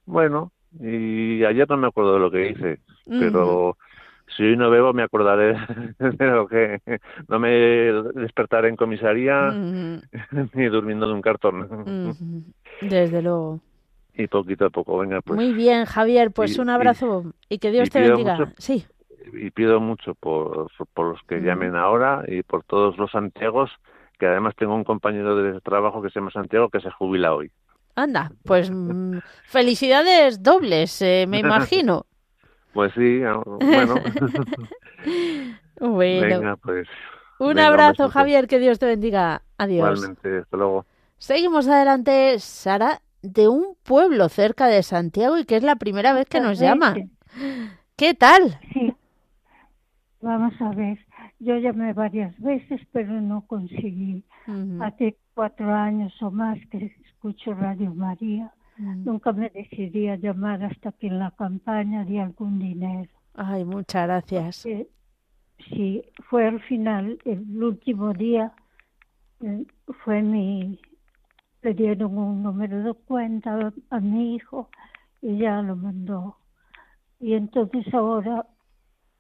[0.07, 3.77] Bueno, y ayer no me acuerdo de lo que hice, pero
[4.37, 5.55] si hoy no bebo me acordaré
[5.99, 6.81] de lo que
[7.29, 9.51] no me despertaré en comisaría
[10.55, 12.43] ni durmiendo de un cartón.
[12.81, 13.61] Desde luego
[14.15, 15.37] y poquito a poco, venga, pues.
[15.37, 18.53] Muy bien, Javier, pues un abrazo y, que Dios te bendiga.
[18.59, 18.85] sí.
[19.33, 23.71] Y pido mucho por, por los que llamen ahora y por todos los Santiagos,
[24.19, 27.51] que además tengo un compañero de trabajo que se llama Santiago que se jubila hoy.
[27.95, 32.07] Anda, pues mm, felicidades dobles, eh, me imagino.
[32.73, 33.95] Pues sí, ah, bueno.
[35.81, 36.39] bueno.
[36.39, 36.89] Venga, pues.
[37.39, 39.43] Un abrazo, Javier, que Dios te bendiga.
[39.59, 39.99] Adiós.
[39.99, 40.87] Igualmente, hasta luego.
[41.19, 46.29] Seguimos adelante, Sara de un pueblo cerca de Santiago y que es la primera vez
[46.29, 46.95] que nos llama.
[47.97, 48.59] ¿Qué tal?
[48.73, 48.93] Sí.
[50.21, 50.99] Vamos a ver,
[51.41, 54.25] yo llamé varias veces, pero no conseguí.
[54.81, 58.53] Hace cuatro años o más que escucho Radio María.
[58.79, 63.11] Nunca me decidí a llamar hasta que en la campaña di algún dinero.
[63.35, 64.67] Ay, muchas gracias.
[65.69, 68.53] sí, fue al final, el último día,
[69.41, 69.67] eh,
[70.05, 70.81] fue mi
[71.63, 74.69] le dieron un número de cuenta a, mi hijo
[75.21, 76.37] y ya lo mandó.
[77.21, 78.47] Y entonces ahora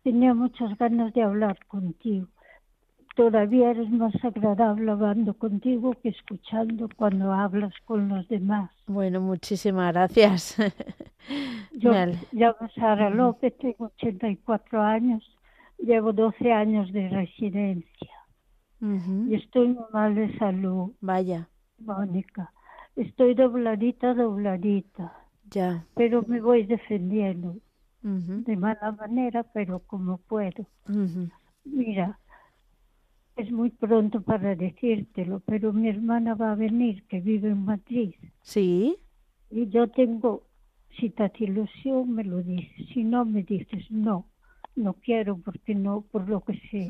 [0.03, 2.27] tenía muchas ganas de hablar contigo,
[3.15, 8.71] todavía eres más agradable hablando contigo que escuchando cuando hablas con los demás.
[8.87, 10.57] Bueno, muchísimas gracias.
[11.73, 11.93] Yo
[12.33, 15.23] llamo Sara López, tengo 84 años,
[15.79, 18.13] llevo 12 años de residencia
[19.29, 20.93] y estoy muy mal de salud.
[21.01, 21.49] Vaya.
[21.79, 22.53] Mónica,
[22.97, 25.13] estoy dobladita, dobladita.
[25.51, 25.87] Ya.
[25.95, 27.57] Pero me voy defendiendo
[28.03, 30.67] de mala manera, pero como puedo.
[31.65, 32.19] Mira,
[33.37, 38.15] es muy pronto para decírtelo, pero mi hermana va a venir, que vive en Madrid.
[38.43, 38.97] Sí.
[39.51, 40.47] Y yo tengo,
[40.99, 42.89] si te hace ilusión, me lo dices.
[42.93, 44.27] Si no, me dices, no,
[44.77, 46.89] no quiero porque no, por lo que sé.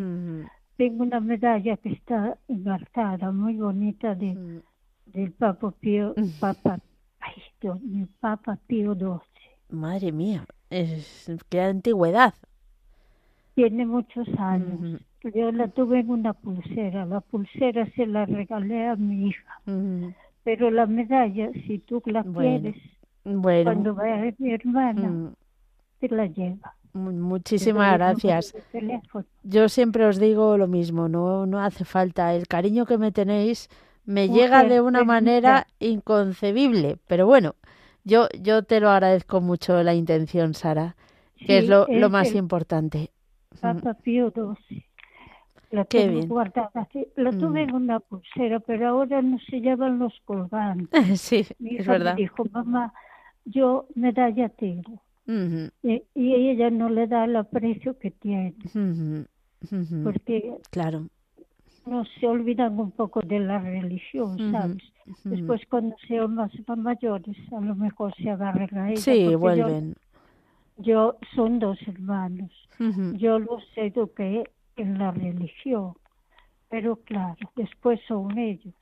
[0.77, 4.63] Tengo una medalla que está engarzada, muy bonita, de,
[5.07, 6.81] del Papa Pío, Papa,
[7.21, 7.79] ay, Dios
[8.21, 9.21] Papa Pío XII.
[9.69, 12.35] Madre mía, es, qué antigüedad.
[13.55, 15.01] Tiene muchos años.
[15.35, 17.07] Yo la tuve en una pulsera.
[17.07, 19.61] La pulsera se la regalé a mi hija.
[20.45, 22.77] Pero la medalla, si tú la quieres,
[23.23, 25.35] cuando vaya mi hermana, mm.
[26.01, 26.75] te la lleva.
[26.93, 28.55] Muchísimas gracias.
[29.43, 32.35] Yo siempre os digo lo mismo, no, no hace falta.
[32.35, 33.69] El cariño que me tenéis
[34.05, 36.99] me llega de una manera inconcebible.
[37.07, 37.55] Pero bueno,
[38.05, 40.97] yo, yo te lo agradezco mucho la intención, Sara,
[41.37, 43.11] que es lo, lo más importante.
[43.61, 44.85] Papa Pío XII.
[45.73, 46.29] La Qué bien.
[46.29, 46.87] guardada.
[47.17, 47.69] La tuve mm.
[47.69, 50.91] en una pulsera, pero ahora no se llevan los colgantes.
[51.21, 52.15] sí, Mi es verdad.
[52.15, 52.93] Me dijo, mamá,
[53.47, 55.03] yo medalla tengo.
[55.27, 58.55] y, ella no le da el aprecio que tiene.
[60.05, 61.07] Porque claro.
[61.87, 64.83] no se olvidan un poco de la religión, ¿sabes?
[65.25, 69.01] Después cuando sean más, mayores, a lo mejor se agarran a ella.
[69.01, 69.95] Sí, vuelven.
[70.77, 72.51] Yo, son dos hermanos.
[73.17, 74.45] Yo los eduqué
[74.77, 75.95] en la religión,
[76.69, 78.75] pero claro, después son ellos.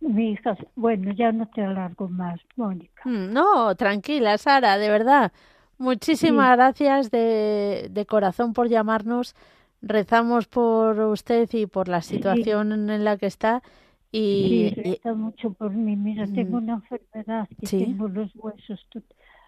[0.00, 3.02] Mi hija, bueno, ya no te alargo más, Mónica.
[3.04, 5.32] Mm, no, tranquila, Sara, de verdad.
[5.78, 9.34] Muchísimas gracias de, de, corazón por llamarnos.
[9.80, 13.62] Rezamos por usted y por la situación en la que está.
[14.10, 15.94] Y, sí, reza mucho por mí.
[15.96, 18.86] Mira, tengo una enfermedad que tengo los huesos,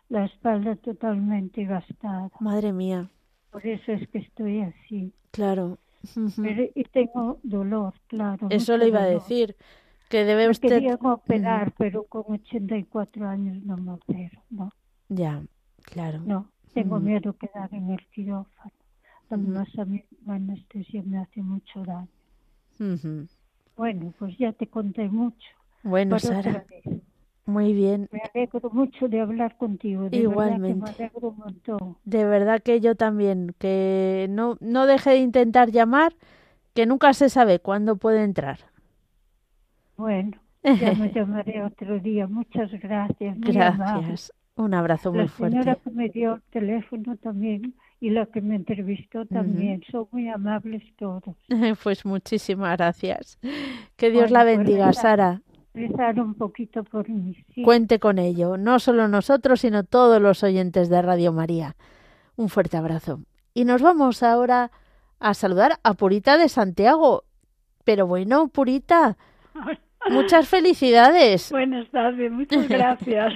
[0.09, 2.31] la espalda totalmente gastada.
[2.41, 3.09] Madre mía.
[3.51, 5.13] Por eso es que estoy así.
[5.31, 5.79] Claro.
[6.75, 8.47] y tengo dolor, claro.
[8.51, 9.57] Eso le iba a decir.
[10.09, 10.69] Que debe usted.
[10.69, 14.73] Quería operar, pero con 84 años no me opero, no.
[15.09, 15.43] Ya,
[15.83, 16.21] claro.
[16.25, 18.73] No, tengo miedo miedo quedar en el quirófano.
[19.31, 22.09] Además, a mí la anestesia me hace mucho daño.
[23.77, 25.49] Bueno, pues ya te conté mucho.
[25.85, 26.65] Bueno, Sara.
[27.51, 28.09] Muy bien.
[28.13, 30.09] Me alegro mucho de hablar contigo.
[30.09, 30.81] De Igualmente.
[30.81, 31.97] Verdad que me alegro un montón.
[32.05, 33.55] De verdad que yo también.
[33.59, 36.15] Que no, no deje de intentar llamar,
[36.75, 38.61] que nunca se sabe cuándo puede entrar.
[39.97, 42.29] Bueno, ya me llamaré otro día.
[42.29, 43.37] Muchas gracias.
[43.41, 44.33] gracias.
[44.55, 45.57] Un abrazo muy fuerte.
[45.57, 49.83] La señora que me dio el teléfono también y la que me entrevistó también.
[49.91, 51.37] Son muy amables todos.
[51.83, 53.39] pues muchísimas gracias.
[53.97, 55.43] Que Dios la pues bendiga, Sara
[55.75, 57.37] un poquito por mí.
[57.65, 61.77] Cuente con ello, no solo nosotros, sino todos los oyentes de Radio María.
[62.37, 63.21] Un fuerte abrazo.
[63.55, 64.71] Y nos vamos ahora
[65.19, 67.25] a saludar a Purita de Santiago.
[67.85, 69.17] Pero bueno, Purita,
[70.11, 71.51] muchas felicidades.
[71.51, 73.33] Buenas tardes, muchas gracias.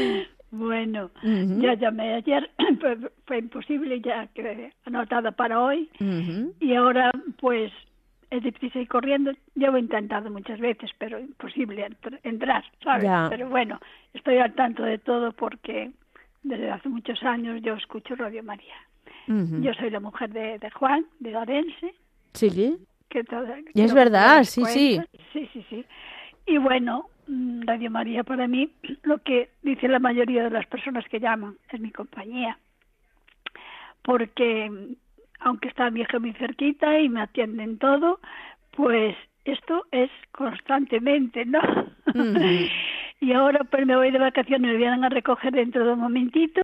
[0.50, 2.50] bueno, ya llamé ayer,
[3.26, 5.90] fue, imposible ya que anotada para hoy.
[6.60, 7.72] Y ahora pues
[8.30, 9.32] es difícil ir corriendo.
[9.54, 11.88] Llevo intentado muchas veces, pero imposible
[12.22, 13.10] entrar, ¿sabes?
[13.30, 13.80] Pero bueno,
[14.14, 15.90] estoy al tanto de todo porque
[16.42, 18.74] desde hace muchos años yo escucho Radio María.
[19.28, 21.94] Yo soy la mujer de, de Juan, de Gadense.
[22.32, 22.78] Sí.
[23.08, 23.24] Que
[23.74, 25.00] y es verdad, sí, sí.
[25.32, 25.84] Sí, sí, sí.
[26.46, 28.70] Y bueno, mm, Radio María para mí,
[29.02, 32.58] lo que dice la mayoría de las personas que llaman, es mi compañía.
[34.02, 34.96] Porque
[35.40, 38.20] aunque está mi hija muy cerquita y me atienden todo,
[38.72, 41.60] pues esto es constantemente, ¿no?
[43.20, 46.60] y ahora pues me voy de vacaciones, me vienen a recoger dentro de un momentito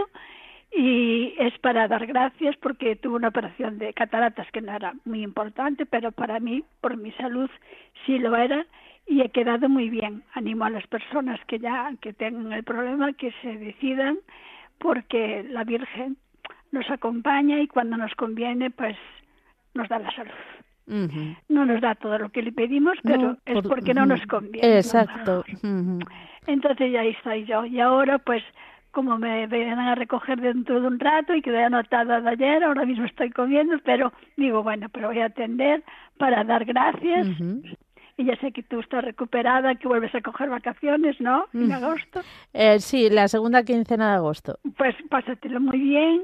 [0.74, 5.22] y es para dar gracias porque tuve una operación de cataratas que no era muy
[5.22, 7.50] importante, pero para mí, por mi salud,
[8.06, 8.64] sí lo era
[9.06, 10.22] y he quedado muy bien.
[10.32, 14.18] Animo a las personas que ya que tengan el problema que se decidan
[14.78, 16.16] porque la Virgen
[16.72, 18.96] nos acompaña y cuando nos conviene, pues
[19.74, 20.32] nos da la salud.
[21.48, 24.78] No nos da todo lo que le pedimos, pero es porque no nos conviene.
[24.78, 25.44] Exacto.
[26.46, 27.64] Entonces ya estoy yo.
[27.64, 28.42] Y ahora, pues,
[28.90, 32.84] como me vienen a recoger dentro de un rato y quedé anotada de ayer, ahora
[32.84, 35.82] mismo estoy comiendo, pero digo, bueno, pero voy a atender
[36.18, 37.28] para dar gracias.
[38.18, 41.46] Y ya sé que tú estás recuperada, que vuelves a coger vacaciones, ¿no?
[41.54, 42.20] En agosto.
[42.52, 44.58] Eh, sí, la segunda quincena de agosto.
[44.76, 46.22] Pues pásatelo muy bien.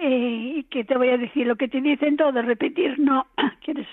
[0.00, 3.26] Eh, y que te voy a decir lo que te dicen todos, repetir, no,
[3.64, 3.88] que eres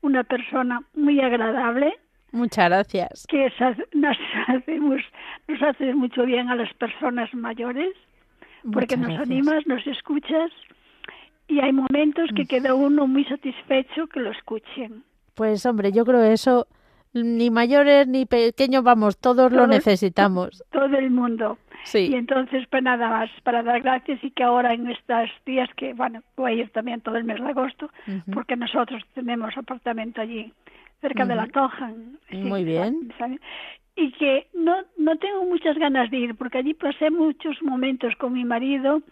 [0.00, 1.94] una persona muy agradable,
[2.32, 3.26] Muchas gracias.
[3.28, 3.52] Que
[3.92, 4.16] nos
[4.48, 5.00] hacemos,
[5.48, 7.94] nos haces mucho bien a las personas mayores,
[8.72, 10.50] porque nos animas, nos escuchas
[11.48, 12.46] y hay momentos que mm.
[12.46, 15.02] queda uno muy satisfecho que lo escuchen.
[15.34, 16.66] Pues hombre, yo creo eso
[17.12, 20.62] ni mayores ni pequeños, vamos, todos lo necesitamos.
[20.70, 21.58] Todo el mundo.
[21.84, 22.10] Sí.
[22.10, 25.94] Y entonces, pues nada más, para dar gracias y que ahora en estos días que,
[25.94, 27.90] bueno, voy a ir también todo el mes de agosto,
[28.34, 30.52] porque nosotros tenemos apartamento allí
[31.00, 32.18] cerca de la Tojan.
[32.30, 33.12] Muy bien.
[33.96, 38.34] Y que no, no tengo muchas ganas de ir, porque allí pasé muchos momentos con
[38.34, 39.02] mi marido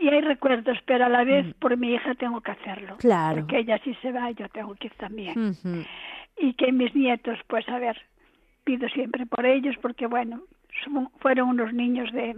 [0.00, 1.52] y hay recuerdos, pero a la vez mm.
[1.58, 2.96] por mi hija tengo que hacerlo.
[2.98, 3.40] Claro.
[3.40, 5.54] Porque ella si se va, yo tengo que ir también.
[6.40, 8.00] Y que mis nietos, pues a ver,
[8.64, 10.42] pido siempre por ellos, porque bueno,
[11.18, 12.36] fueron unos niños de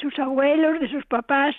[0.00, 1.54] sus abuelos, de sus papás,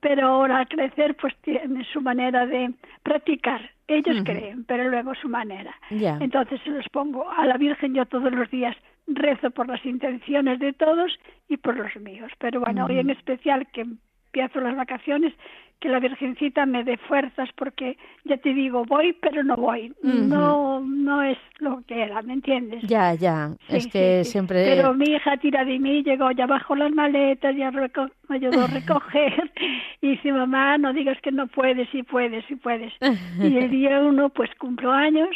[0.00, 2.72] pero ahora al crecer pues tienen su manera de
[3.02, 3.70] practicar.
[3.88, 5.74] Ellos creen, pero luego su manera.
[5.90, 8.76] Entonces se los pongo a la Virgen yo todos los días
[9.06, 11.18] rezo por las intenciones de todos
[11.48, 12.30] y por los míos.
[12.38, 15.32] Pero bueno, hoy en especial que empiezo las vacaciones,
[15.80, 19.92] que la Virgencita me dé fuerzas porque ya te digo, voy pero no voy.
[20.02, 22.82] No no es lo que era, ¿me entiendes?
[22.82, 24.64] Ya, ya, es que siempre...
[24.64, 27.88] Pero mi hija tira de mí, llegó ya bajo las maletas, ya me
[28.28, 29.52] ayudó a recoger
[30.00, 32.92] y dice, mamá, no digas que no puedes, si puedes, si puedes.
[33.40, 35.30] y el día uno pues cumplo años,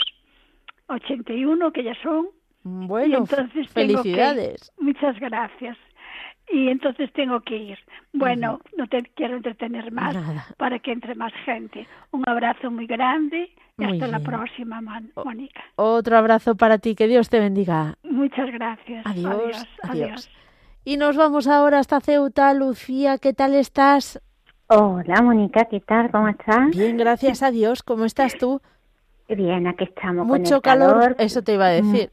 [0.89, 2.27] 81 que ya son.
[2.65, 4.73] Bueno, entonces felicidades.
[4.79, 5.77] muchas gracias
[6.53, 7.79] y entonces tengo que ir.
[8.13, 10.17] Bueno, no te quiero entretener más
[10.59, 11.87] para que entre más gente.
[12.11, 15.63] Un abrazo muy grande y hasta la próxima, Mónica.
[15.77, 17.97] Otro abrazo para ti, que Dios te bendiga.
[18.03, 19.07] Muchas gracias.
[19.07, 20.31] Adiós, adiós.
[20.85, 22.53] Y nos vamos ahora hasta Ceuta.
[22.55, 24.21] Lucía, ¿qué tal estás?
[24.67, 26.11] Hola, Mónica, ¿qué tal?
[26.11, 26.71] ¿Cómo estás?
[26.71, 27.83] Bien, gracias a Dios.
[27.83, 28.61] ¿Cómo estás tú?
[29.29, 30.27] Bien, aquí estamos.
[30.27, 32.11] Mucho calor, eso te iba a decir.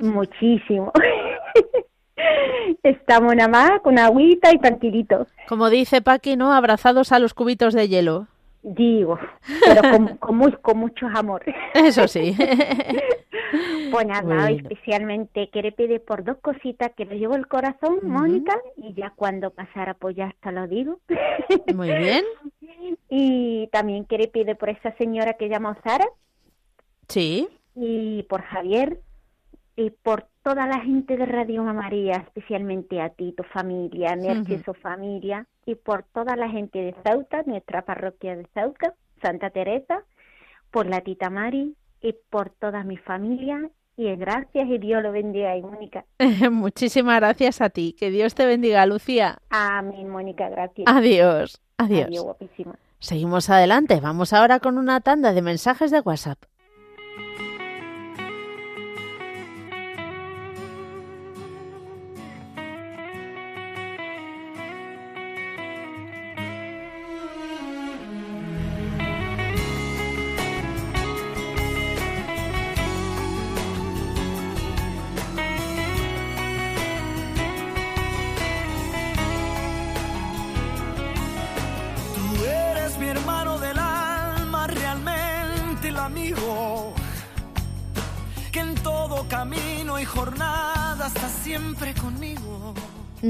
[0.00, 0.92] Muchísimo.
[2.82, 5.28] Estamos nada más con agüita y tranquilitos.
[5.48, 6.52] Como dice Paqui, ¿no?
[6.52, 8.26] Abrazados a los cubitos de hielo.
[8.62, 9.16] Digo,
[9.64, 11.44] pero con, con, con mucho amor.
[11.74, 12.36] Eso sí.
[13.92, 18.92] pues nada, especialmente quiere pedir por dos cositas que me llevo el corazón, Mónica, y
[18.94, 21.00] ya cuando pasara pues ya hasta lo digo.
[21.74, 22.24] Muy bien.
[23.08, 26.06] Y también quiere pedir por esa señora que llama Sara.
[27.08, 27.48] Sí.
[27.74, 29.00] Y por Javier,
[29.76, 34.72] y por toda la gente de Radio María, especialmente a ti, tu familia, Merche, su
[34.72, 40.02] familia, y por toda la gente de Ceuta, nuestra parroquia de Ceuta, Santa Teresa,
[40.70, 43.68] por la tita Mari y por toda mi familia.
[43.98, 46.04] Y gracias y Dios lo bendiga, Mónica.
[46.50, 47.94] Muchísimas gracias a ti.
[47.98, 49.38] Que Dios te bendiga, Lucía.
[49.50, 50.86] Amén, Mónica, gracias.
[50.86, 51.62] Adiós.
[51.78, 52.06] Adiós.
[52.06, 52.74] Adiós guapísima.
[52.98, 54.00] Seguimos adelante.
[54.00, 56.38] Vamos ahora con una tanda de mensajes de WhatsApp.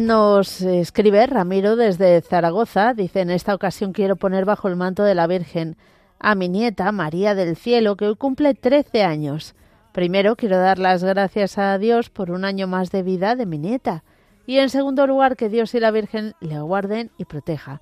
[0.07, 2.95] Nos escribe Ramiro desde Zaragoza.
[2.95, 5.77] Dice, en esta ocasión quiero poner bajo el manto de la Virgen
[6.21, 9.57] a mi nieta María del Cielo, que hoy cumple 13 años.
[9.91, 13.59] Primero quiero dar las gracias a Dios por un año más de vida de mi
[13.59, 14.05] nieta.
[14.47, 17.81] Y en segundo lugar, que Dios y la Virgen le guarden y proteja.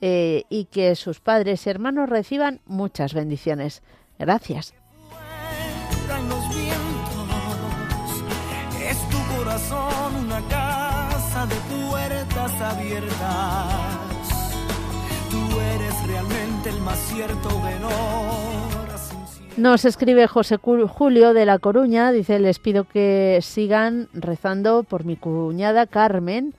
[0.00, 3.84] Eh, y que sus padres y hermanos reciban muchas bendiciones.
[4.18, 4.74] Gracias.
[11.46, 14.28] De puertas abiertas.
[15.30, 17.48] Tú eres realmente el más cierto
[19.56, 25.16] Nos escribe José Julio de La Coruña, dice, les pido que sigan rezando por mi
[25.16, 26.54] cuñada Carmen,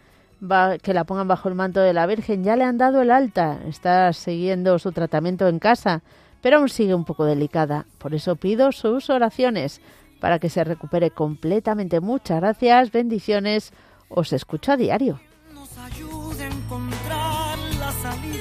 [0.82, 2.44] que la pongan bajo el manto de la Virgen.
[2.44, 6.02] Ya le han dado el alta, está siguiendo su tratamiento en casa,
[6.42, 7.86] pero aún sigue un poco delicada.
[8.00, 9.80] Por eso pido sus oraciones
[10.20, 12.00] para que se recupere completamente.
[12.00, 13.74] Muchas gracias, bendiciones
[14.14, 15.20] os escucho a diario.
[15.54, 15.90] Nos ha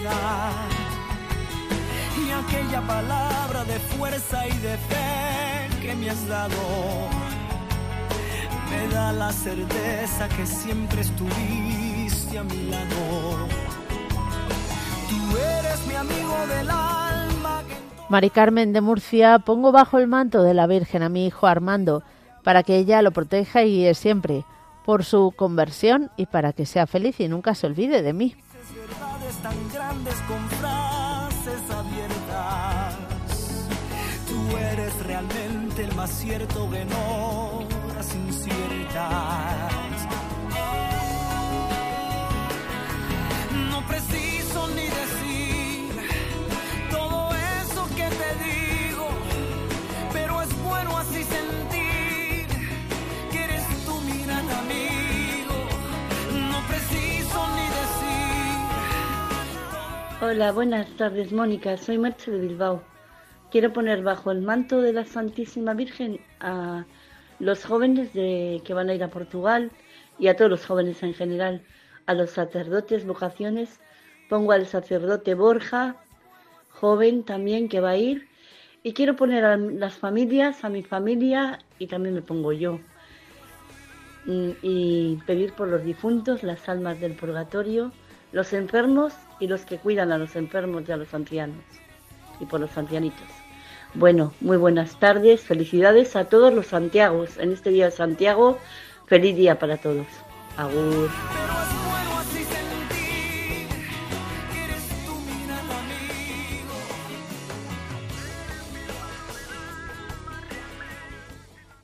[0.00, 0.52] verdad.
[2.26, 6.56] Y aquella palabra de fuerza y de fe que me has dado
[8.70, 13.48] me da la certeza que siempre estuviste a mi lado.
[15.08, 17.62] Tú eres mi amigo del alma.
[18.08, 22.02] Mari Carmen de Murcia, pongo bajo el manto de la Virgen a mi hijo Armando
[22.44, 24.44] para que ella lo proteja y guíe siempre
[24.84, 28.34] por su conversión y para que sea feliz y nunca se olvide de mí.
[29.42, 32.96] tan grandes con frases abiertas.
[34.28, 37.64] Tú eres realmente el más cierto que no
[37.94, 39.59] las inciertas.
[60.30, 61.76] Hola, buenas tardes, Mónica.
[61.76, 62.84] Soy Merche de Bilbao.
[63.50, 66.84] Quiero poner bajo el manto de la Santísima Virgen a
[67.40, 69.72] los jóvenes que van a ir a Portugal
[70.20, 71.62] y a todos los jóvenes en general,
[72.06, 73.80] a los sacerdotes, vocaciones.
[74.28, 75.96] Pongo al sacerdote Borja,
[76.68, 78.28] joven también que va a ir.
[78.84, 82.78] Y quiero poner a las familias, a mi familia y también me pongo yo.
[84.26, 87.90] Mm, Y pedir por los difuntos, las almas del purgatorio,
[88.30, 91.64] los enfermos y los que cuidan a los enfermos y a los ancianos.
[92.38, 93.26] Y por los ancianitos.
[93.94, 97.38] Bueno, muy buenas tardes, felicidades a todos los Santiagos.
[97.38, 98.58] En este día de Santiago,
[99.06, 100.06] feliz día para todos.
[100.56, 101.10] Agur.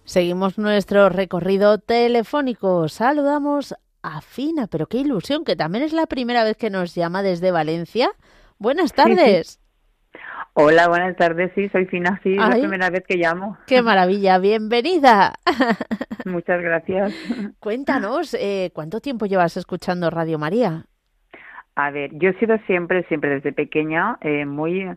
[0.04, 2.88] Seguimos nuestro recorrido telefónico.
[2.88, 3.74] Saludamos
[4.06, 7.50] a Fina, pero qué ilusión, que también es la primera vez que nos llama desde
[7.50, 8.10] Valencia.
[8.58, 9.60] Buenas tardes.
[10.54, 11.50] Hola, buenas tardes.
[11.54, 12.20] Sí, soy Fina.
[12.22, 13.58] Sí, es la primera vez que llamo.
[13.66, 15.34] Qué maravilla, bienvenida.
[16.24, 17.12] Muchas gracias.
[17.58, 20.86] Cuéntanos, eh, ¿cuánto tiempo llevas escuchando Radio María?
[21.74, 24.88] A ver, yo he sido siempre, siempre desde pequeña, eh, muy,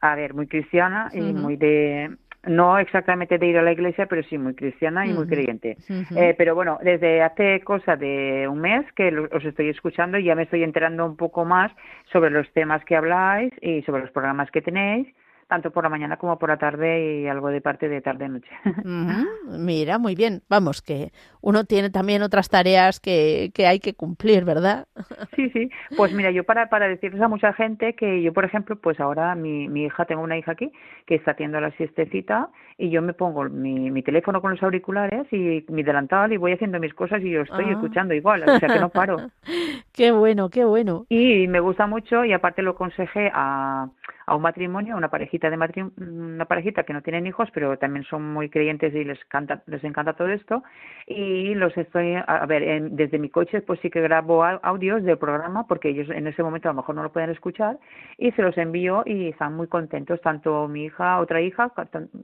[0.00, 4.22] a ver, muy cristiana y muy de, no exactamente de ir a la iglesia, pero
[4.24, 5.76] sí muy cristiana y muy creyente.
[6.16, 10.34] Eh, pero bueno, desde hace cosa de un mes que os estoy escuchando y ya
[10.34, 11.70] me estoy enterando un poco más
[12.12, 15.06] sobre los temas que habláis y sobre los programas que tenéis,
[15.52, 18.48] tanto por la mañana como por la tarde y algo de parte de tarde-noche.
[19.58, 20.40] Mira, muy bien.
[20.48, 24.86] Vamos, que uno tiene también otras tareas que, que hay que cumplir, ¿verdad?
[25.36, 25.70] Sí, sí.
[25.96, 29.34] Pues mira, yo para, para decirles a mucha gente que yo, por ejemplo, pues ahora
[29.34, 30.70] mi, mi hija, tengo una hija aquí
[31.06, 32.48] que está haciendo la siestecita
[32.78, 36.52] y yo me pongo mi, mi teléfono con los auriculares y mi delantal y voy
[36.52, 37.72] haciendo mis cosas y yo estoy Ah.
[37.72, 39.16] escuchando igual, o sea que no paro.
[39.92, 41.04] Qué bueno, qué bueno.
[41.10, 43.88] Y me gusta mucho y aparte lo aconsejé a,
[44.26, 47.78] a un matrimonio, a una parejita de matri- una parejita que no tienen hijos, pero
[47.78, 50.62] también son muy creyentes y les canta, les encanta todo esto.
[51.06, 55.02] Y los estoy, a ver, en- desde mi coche pues sí que grabo au- audios
[55.02, 57.78] del programa porque ellos en ese momento a lo mejor no lo pueden escuchar
[58.18, 61.72] y se los envío y están muy contentos, tanto mi hija, otra hija,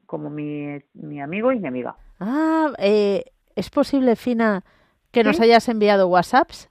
[0.07, 1.97] como mi, mi amigo y mi amiga.
[2.21, 3.25] Ah, eh,
[3.57, 4.62] ¿es posible, Fina,
[5.12, 6.69] que nos hayas enviado WhatsApps?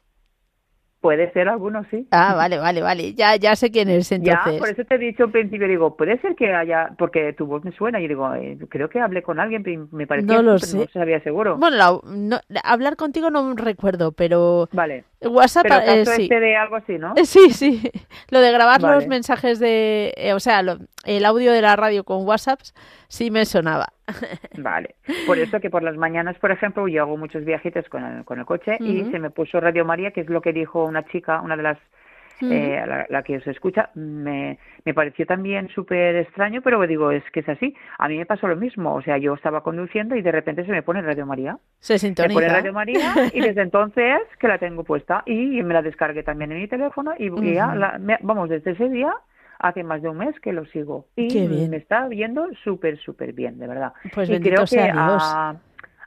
[1.07, 2.05] Puede ser alguno, sí.
[2.11, 3.13] Ah, vale, vale, vale.
[3.13, 4.53] Ya, ya sé quién es entonces.
[4.53, 7.45] Ya, por eso te he dicho al principio, digo, puede ser que haya, porque tu
[7.45, 10.41] voz me suena, y digo, eh, creo que hablé con alguien, pero me parecía, No
[10.41, 10.77] lo pero sé.
[10.79, 11.55] no sabía seguro.
[11.55, 15.05] Bueno, la- no- hablar contigo no recuerdo, pero Vale.
[15.21, 16.23] WhatsApp Pero eh, sí.
[16.23, 17.13] este de algo así, ¿no?
[17.15, 17.91] Eh, Sí, sí.
[18.29, 22.03] Lo de grabar los mensajes de, eh, o sea, lo- el audio de la radio
[22.03, 22.73] con WhatsApps
[23.07, 23.87] sí me sonaba.
[24.57, 24.95] Vale.
[25.25, 28.39] Por eso que por las mañanas, por ejemplo, yo hago muchos viajitos con el, con
[28.39, 31.41] el coche y se me puso Radio María, que es lo que dijo una chica,
[31.41, 31.77] una de las
[32.41, 37.23] Eh, la, la que os escucha, me, me pareció también súper extraño, pero digo, es
[37.31, 37.75] que es así.
[37.97, 40.71] A mí me pasó lo mismo, o sea, yo estaba conduciendo y de repente se
[40.71, 41.57] me pone Radio María.
[41.79, 42.33] Se Me sintoniza.
[42.33, 46.51] pone Radio María y desde entonces que la tengo puesta y me la descargué también
[46.51, 49.13] en mi teléfono y, ya, la- me- vamos, desde ese día
[49.59, 51.71] hace más de un mes que lo sigo y Qué bien.
[51.71, 53.91] me está viendo súper, súper bien, de verdad.
[54.13, 55.23] Pues y creo que sea Dios.
[55.25, 55.55] a,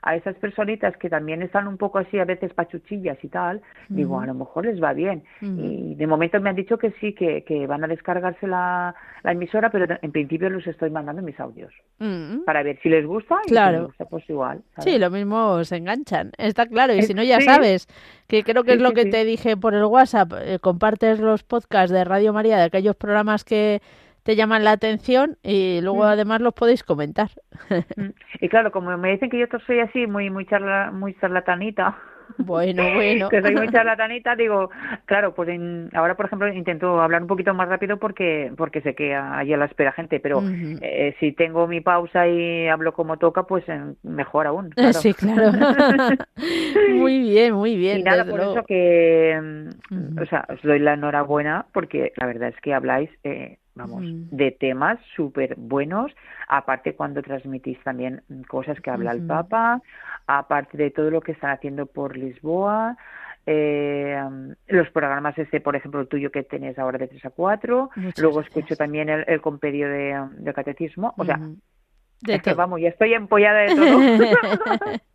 [0.03, 4.19] a esas personitas que también están un poco así a veces pachuchillas y tal, digo,
[4.19, 5.23] a lo mejor les va bien.
[5.41, 9.31] Y de momento me han dicho que sí, que, que van a descargarse la, la
[9.31, 12.45] emisora, pero en principio los estoy mandando mis audios Mm.
[12.45, 13.77] para ver si les gusta y si Claro.
[13.77, 14.61] les gusta pues igual.
[14.75, 14.91] ¿sabes?
[14.91, 16.95] Sí, lo mismo se enganchan, está claro.
[16.95, 17.43] Y Eh, si no, ya sí.
[17.45, 17.87] sabes,
[18.27, 21.19] que creo que Sí, es lo sí, que te dije por el WhatsApp, eh, compartes
[21.19, 23.81] los podcasts de Radio María, de aquellos programas que
[24.23, 26.07] te llaman la atención y luego Mm.
[26.07, 27.29] además los podéis comentar.
[27.95, 28.09] Mm.
[28.39, 31.97] Y claro, como me dicen que yo soy así, muy muy charla, muy charlatanita,
[32.37, 33.27] Bueno, bueno.
[33.29, 34.69] que soy muy charlatanita, digo,
[35.05, 35.49] claro, pues
[35.93, 39.57] ahora, por ejemplo, intento hablar un poquito más rápido porque porque sé que allí a
[39.57, 40.41] la espera gente, pero
[40.81, 44.69] eh, si tengo mi pausa y hablo como toca, pues eh, mejor aún.
[44.75, 44.93] Claro.
[44.93, 45.51] Sí, claro.
[46.95, 47.99] muy bien, muy bien.
[47.99, 49.69] Y nada, por eso que,
[50.21, 54.51] o sea, os doy la enhorabuena porque la verdad es que habláis eh, vamos, de
[54.51, 56.11] temas súper buenos,
[56.47, 59.81] aparte cuando transmitís también cosas que habla el Papa,
[60.27, 62.97] aparte de todo lo que están haciendo por Lisboa,
[63.45, 64.21] eh,
[64.67, 68.41] los programas este, por ejemplo, el tuyo que tenés ahora de 3 a 4, luego
[68.41, 71.39] escucho también el, el compendio de, de catecismo, o sea,
[72.21, 73.99] de es que vamos, ya estoy empollada de todo.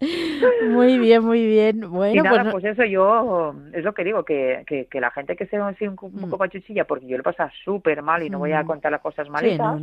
[0.70, 1.90] muy bien, muy bien.
[1.90, 5.10] Bueno, y nada, pues, pues, eso yo, es lo que digo, que, que, que la
[5.10, 8.30] gente que se así un, un poco chuchilla, porque yo lo pasa súper mal y
[8.30, 8.66] no voy a mm.
[8.66, 9.80] contar las cosas malitas,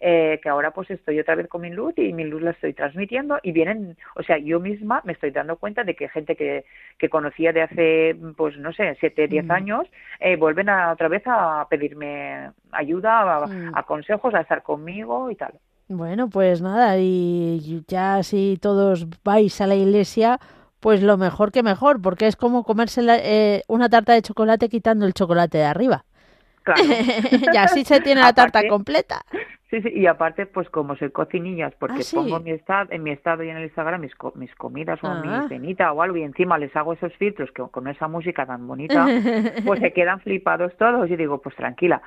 [0.00, 2.74] Eh, que ahora pues estoy otra vez con mi luz y mi luz la estoy
[2.74, 6.64] transmitiendo y vienen, o sea, yo misma me estoy dando cuenta de que gente que,
[6.98, 9.52] que conocía de hace, pues no sé, siete, diez mm.
[9.52, 9.86] años,
[10.18, 13.72] eh, vuelven a, otra vez a pedirme ayuda, mm.
[13.74, 15.54] a consejos, a estar conmigo y tal.
[15.88, 20.38] Bueno, pues nada, y ya si todos vais a la iglesia,
[20.80, 25.06] pues lo mejor que mejor, porque es como comerse eh, una tarta de chocolate quitando
[25.06, 26.04] el chocolate de arriba.
[26.62, 26.82] Claro.
[27.52, 29.22] y así se tiene la tarta completa.
[29.70, 33.10] Sí, sí, y aparte, pues como soy cocinillas, porque ah, pongo mi estado, en mi
[33.10, 35.46] estado y en el Instagram mis, mis comidas o mi ah.
[35.48, 39.06] cenita o algo, y encima les hago esos filtros que con esa música tan bonita,
[39.64, 41.10] pues se quedan flipados todos.
[41.10, 42.02] Y digo, pues tranquila,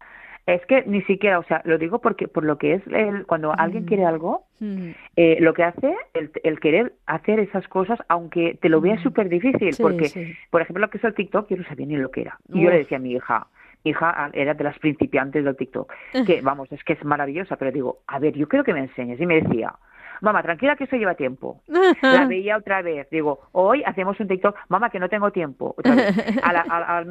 [0.47, 3.51] es que ni siquiera, o sea, lo digo porque por lo que es el, cuando
[3.51, 4.07] alguien quiere mm.
[4.07, 4.89] algo, mm.
[5.17, 9.03] eh, lo que hace, el, el, querer hacer esas cosas, aunque te lo veas mm.
[9.03, 12.11] súper difícil, porque, por ejemplo, lo que es el TikTok, yo no sabía ni lo
[12.11, 12.39] que era.
[12.53, 13.47] Y yo le decía a mi hija,
[13.83, 15.91] mi hija era de las principiantes del TikTok,
[16.25, 19.19] que vamos, es que es maravillosa, pero digo, a ver, yo quiero que me enseñes.
[19.19, 19.73] Y me decía,
[20.21, 21.61] mamá, tranquila que eso lleva tiempo.
[22.01, 25.75] La veía otra vez, digo, hoy hacemos un TikTok, mamá, que no tengo tiempo.
[25.77, 26.15] Otra vez.
[26.43, 27.01] A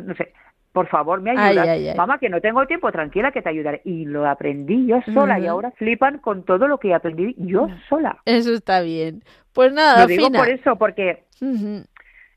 [0.00, 0.32] no sé,
[0.76, 1.96] por favor, me ayudas.
[1.96, 3.80] Mamá, que no tengo tiempo, tranquila que te ayudaré.
[3.84, 8.18] Y lo aprendí yo sola y ahora flipan con todo lo que aprendí yo sola.
[8.26, 9.22] Eso está bien.
[9.54, 11.24] Pues nada, Lo digo por eso, porque...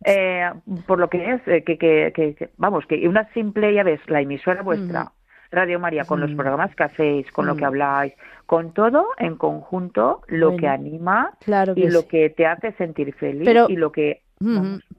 [0.06, 0.50] eh,
[0.88, 4.22] por lo que es, eh, que, que, que, vamos, que una simple, ya ves, la
[4.22, 5.12] emisora vuestra,
[5.52, 8.14] Radio María, con los programas que hacéis, con lo que habláis,
[8.46, 11.34] con todo en conjunto, lo que anima
[11.76, 14.22] y lo que te hace sentir feliz y lo que...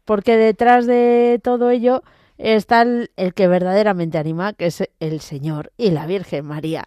[0.05, 2.03] Porque detrás de todo ello
[2.40, 6.84] está el, que verdaderamente anima, que es el Señor y la Virgen María.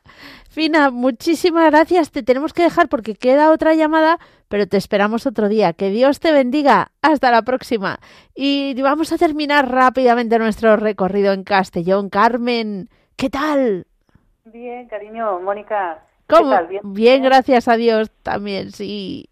[0.50, 2.12] Fina, muchísimas gracias.
[2.12, 5.74] Te tenemos que dejar porque queda otra llamada, pero te esperamos otro día.
[5.74, 6.92] Que Dios te bendiga.
[7.02, 8.00] Hasta la próxima.
[8.36, 12.10] Y vamos a terminar rápidamente nuestro recorrido en Castellón.
[12.10, 13.86] Carmen, ¿qué tal?
[14.46, 16.04] Bien, cariño, Mónica.
[16.28, 16.56] ¿Cómo?
[16.84, 17.24] ¿Bien?
[17.24, 19.30] gracias a Dios también, sí.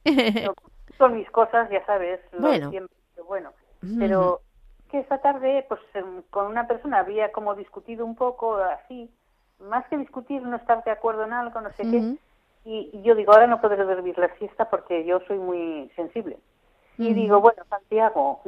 [0.98, 2.70] Con mis cosas, ya sabes, bueno.
[2.70, 2.96] Siempre,
[3.28, 3.52] bueno,
[3.98, 4.42] pero
[4.90, 9.10] que esta tarde, pues em, con una persona había como discutido un poco así,
[9.60, 12.18] más que discutir, no estar de acuerdo en algo, no sé qué.
[12.64, 16.38] Y, yo digo, ahora no podré dormir la siesta porque yo soy muy sensible.
[16.98, 18.42] Y digo, bueno, Santiago,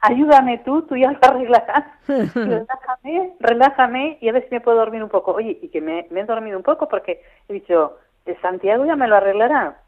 [0.00, 1.84] ayúdame tú, tú ya lo arreglarás.
[2.06, 5.32] relájame, relájame y a ver si me puedo dormir un poco.
[5.32, 7.96] Oye, y que me, he dormido un poco porque he dicho,
[8.42, 9.80] Santiago ya me lo arreglará.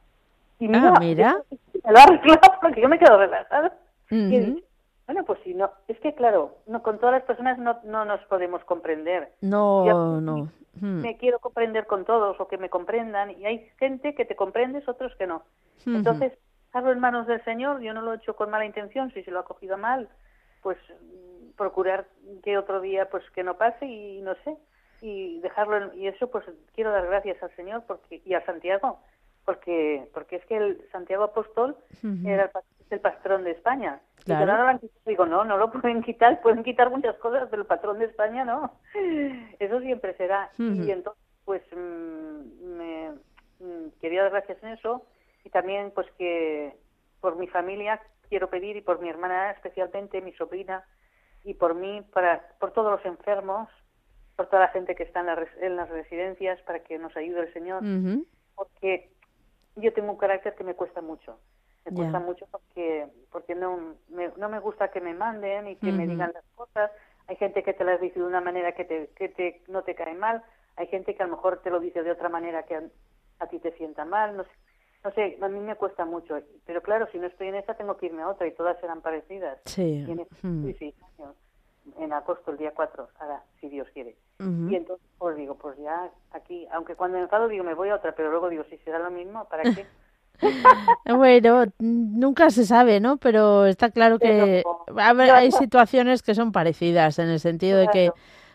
[0.59, 1.37] Y mira, ah, mira.
[1.85, 3.73] me lo ha arreglado porque yo me quedo relajada.
[4.11, 4.63] y
[5.07, 8.21] bueno, pues si no, es que claro, no con todas las personas no, no nos
[8.27, 9.33] podemos comprender.
[9.41, 10.49] No, no.
[10.81, 11.01] Hmm.
[11.01, 14.89] Me quiero comprender con todos o que me comprendan y hay gente que te comprendes,
[14.89, 15.43] otros que no.
[15.85, 16.33] Entonces,
[16.71, 19.31] dejarlo en manos del Señor, yo no lo he hecho con mala intención, si se
[19.31, 20.09] lo ha cogido mal,
[20.63, 22.07] pues mm, procurar
[22.45, 24.57] que otro día pues que no pase y no sé,
[25.03, 26.45] y dejarlo y eso pues
[26.75, 29.01] quiero dar gracias al Señor porque y a Santiago
[29.45, 31.77] porque porque es que el Santiago Apóstol
[32.25, 32.51] era el
[32.91, 34.01] el patrón de España.
[34.25, 34.79] Claro.
[34.83, 38.07] Y digo, no, no lo pueden quitar, pueden quitar muchas cosas, pero el patrón de
[38.07, 38.73] España no.
[39.59, 40.51] Eso siempre será.
[40.59, 43.11] Y entonces, pues, mm, me
[43.61, 45.07] mm, quería dar gracias en eso
[45.45, 46.77] y también, pues, que
[47.21, 50.85] por mi familia quiero pedir y por mi hermana especialmente, mi sobrina
[51.45, 53.69] y por mí, para, por todos los enfermos,
[54.37, 55.29] por toda la gente que está en,
[55.65, 57.83] en las residencias, para que nos ayude el Señor,
[58.55, 59.11] porque
[59.77, 61.39] yo tengo un carácter que me cuesta mucho.
[61.85, 65.93] Me cuesta mucho porque porque no me, no me gusta que me manden y que
[65.93, 66.91] me digan las cosas.
[67.27, 69.95] Hay gente que te las dice de una manera que te que te no te
[69.95, 70.43] cae mal.
[70.77, 72.77] Hay gente que a lo mejor te lo dice de otra manera que
[73.39, 74.51] a, ti te sienta mal no sé,
[75.05, 77.97] no sé a mí me cuesta mucho pero claro si no estoy en esa tengo
[77.97, 79.59] que irme a otra y todas serán parecidas.
[79.65, 80.07] Sí.
[80.43, 80.95] Sí, sí
[81.99, 84.17] en agosto el día 4 ahora si Dios quiere.
[84.39, 88.15] Y entonces pues digo pues ya aquí aunque cuando enfado digo me voy a otra
[88.15, 89.87] pero luego digo si será lo mismo para qué
[91.15, 93.19] bueno, nunca se sabe, ¿no?
[93.19, 94.63] Pero está claro que
[94.97, 98.11] hay situaciones que son parecidas en el sentido de que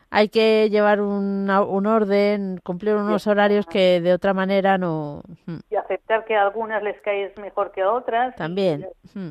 [0.10, 5.22] hay que llevar un, un orden, cumplir unos horarios que de otra manera no.
[5.46, 5.58] Hmm.
[5.70, 8.36] Y aceptar que a algunas les caes mejor que a otras.
[8.36, 8.88] También.
[9.14, 9.30] Hmm.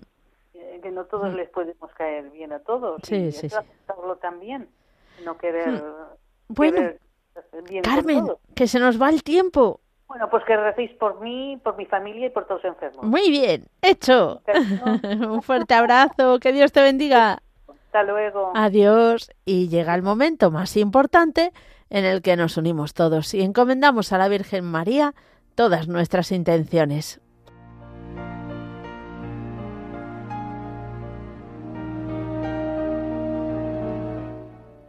[0.53, 1.37] que no todos hmm.
[1.37, 3.01] les podemos caer bien a todos.
[3.03, 4.69] Sí, y sí, eso aceptarlo también.
[5.25, 5.83] No querer.
[6.49, 6.91] Bueno,
[7.83, 9.81] Carmen, que se nos va el tiempo.
[10.07, 13.05] Bueno, pues que recéis por mí, por mi familia y por todos los enfermos.
[13.05, 14.43] Muy bien, hecho.
[15.29, 17.41] Un fuerte abrazo, que Dios te bendiga.
[17.95, 18.51] Hasta luego.
[18.57, 19.31] Adiós.
[19.45, 21.53] Y llega el momento más importante
[21.91, 25.15] en el que nos unimos todos y encomendamos a la Virgen María
[25.55, 27.21] todas nuestras intenciones.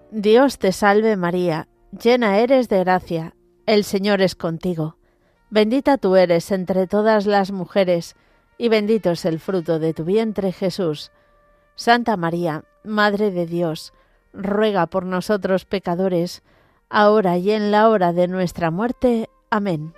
[0.10, 3.36] Dios te salve María, llena eres de gracia,
[3.68, 4.97] el Señor es contigo.
[5.51, 8.16] Bendita tú eres entre todas las mujeres,
[8.58, 11.12] y bendito es el fruto de tu vientre Jesús.
[11.76, 13.94] Santa María, Madre de Dios,
[14.34, 16.44] ruega por nosotros pecadores,
[16.90, 19.30] ahora y en la hora de nuestra muerte.
[19.50, 19.94] Amén.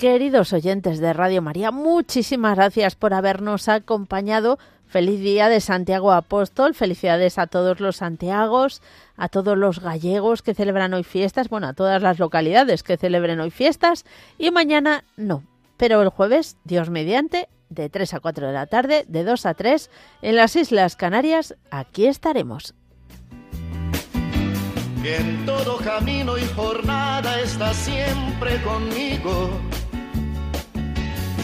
[0.00, 4.58] Queridos oyentes de Radio María, muchísimas gracias por habernos acompañado.
[4.90, 6.74] Feliz día de Santiago Apóstol.
[6.74, 8.82] Felicidades a todos los Santiagos,
[9.16, 13.38] a todos los gallegos que celebran hoy fiestas, bueno, a todas las localidades que celebren
[13.38, 14.04] hoy fiestas.
[14.36, 15.44] Y mañana no,
[15.76, 19.54] pero el jueves, Dios mediante, de 3 a 4 de la tarde, de 2 a
[19.54, 19.90] 3,
[20.22, 22.74] en las Islas Canarias, aquí estaremos.
[25.04, 29.50] en todo camino y jornada está siempre conmigo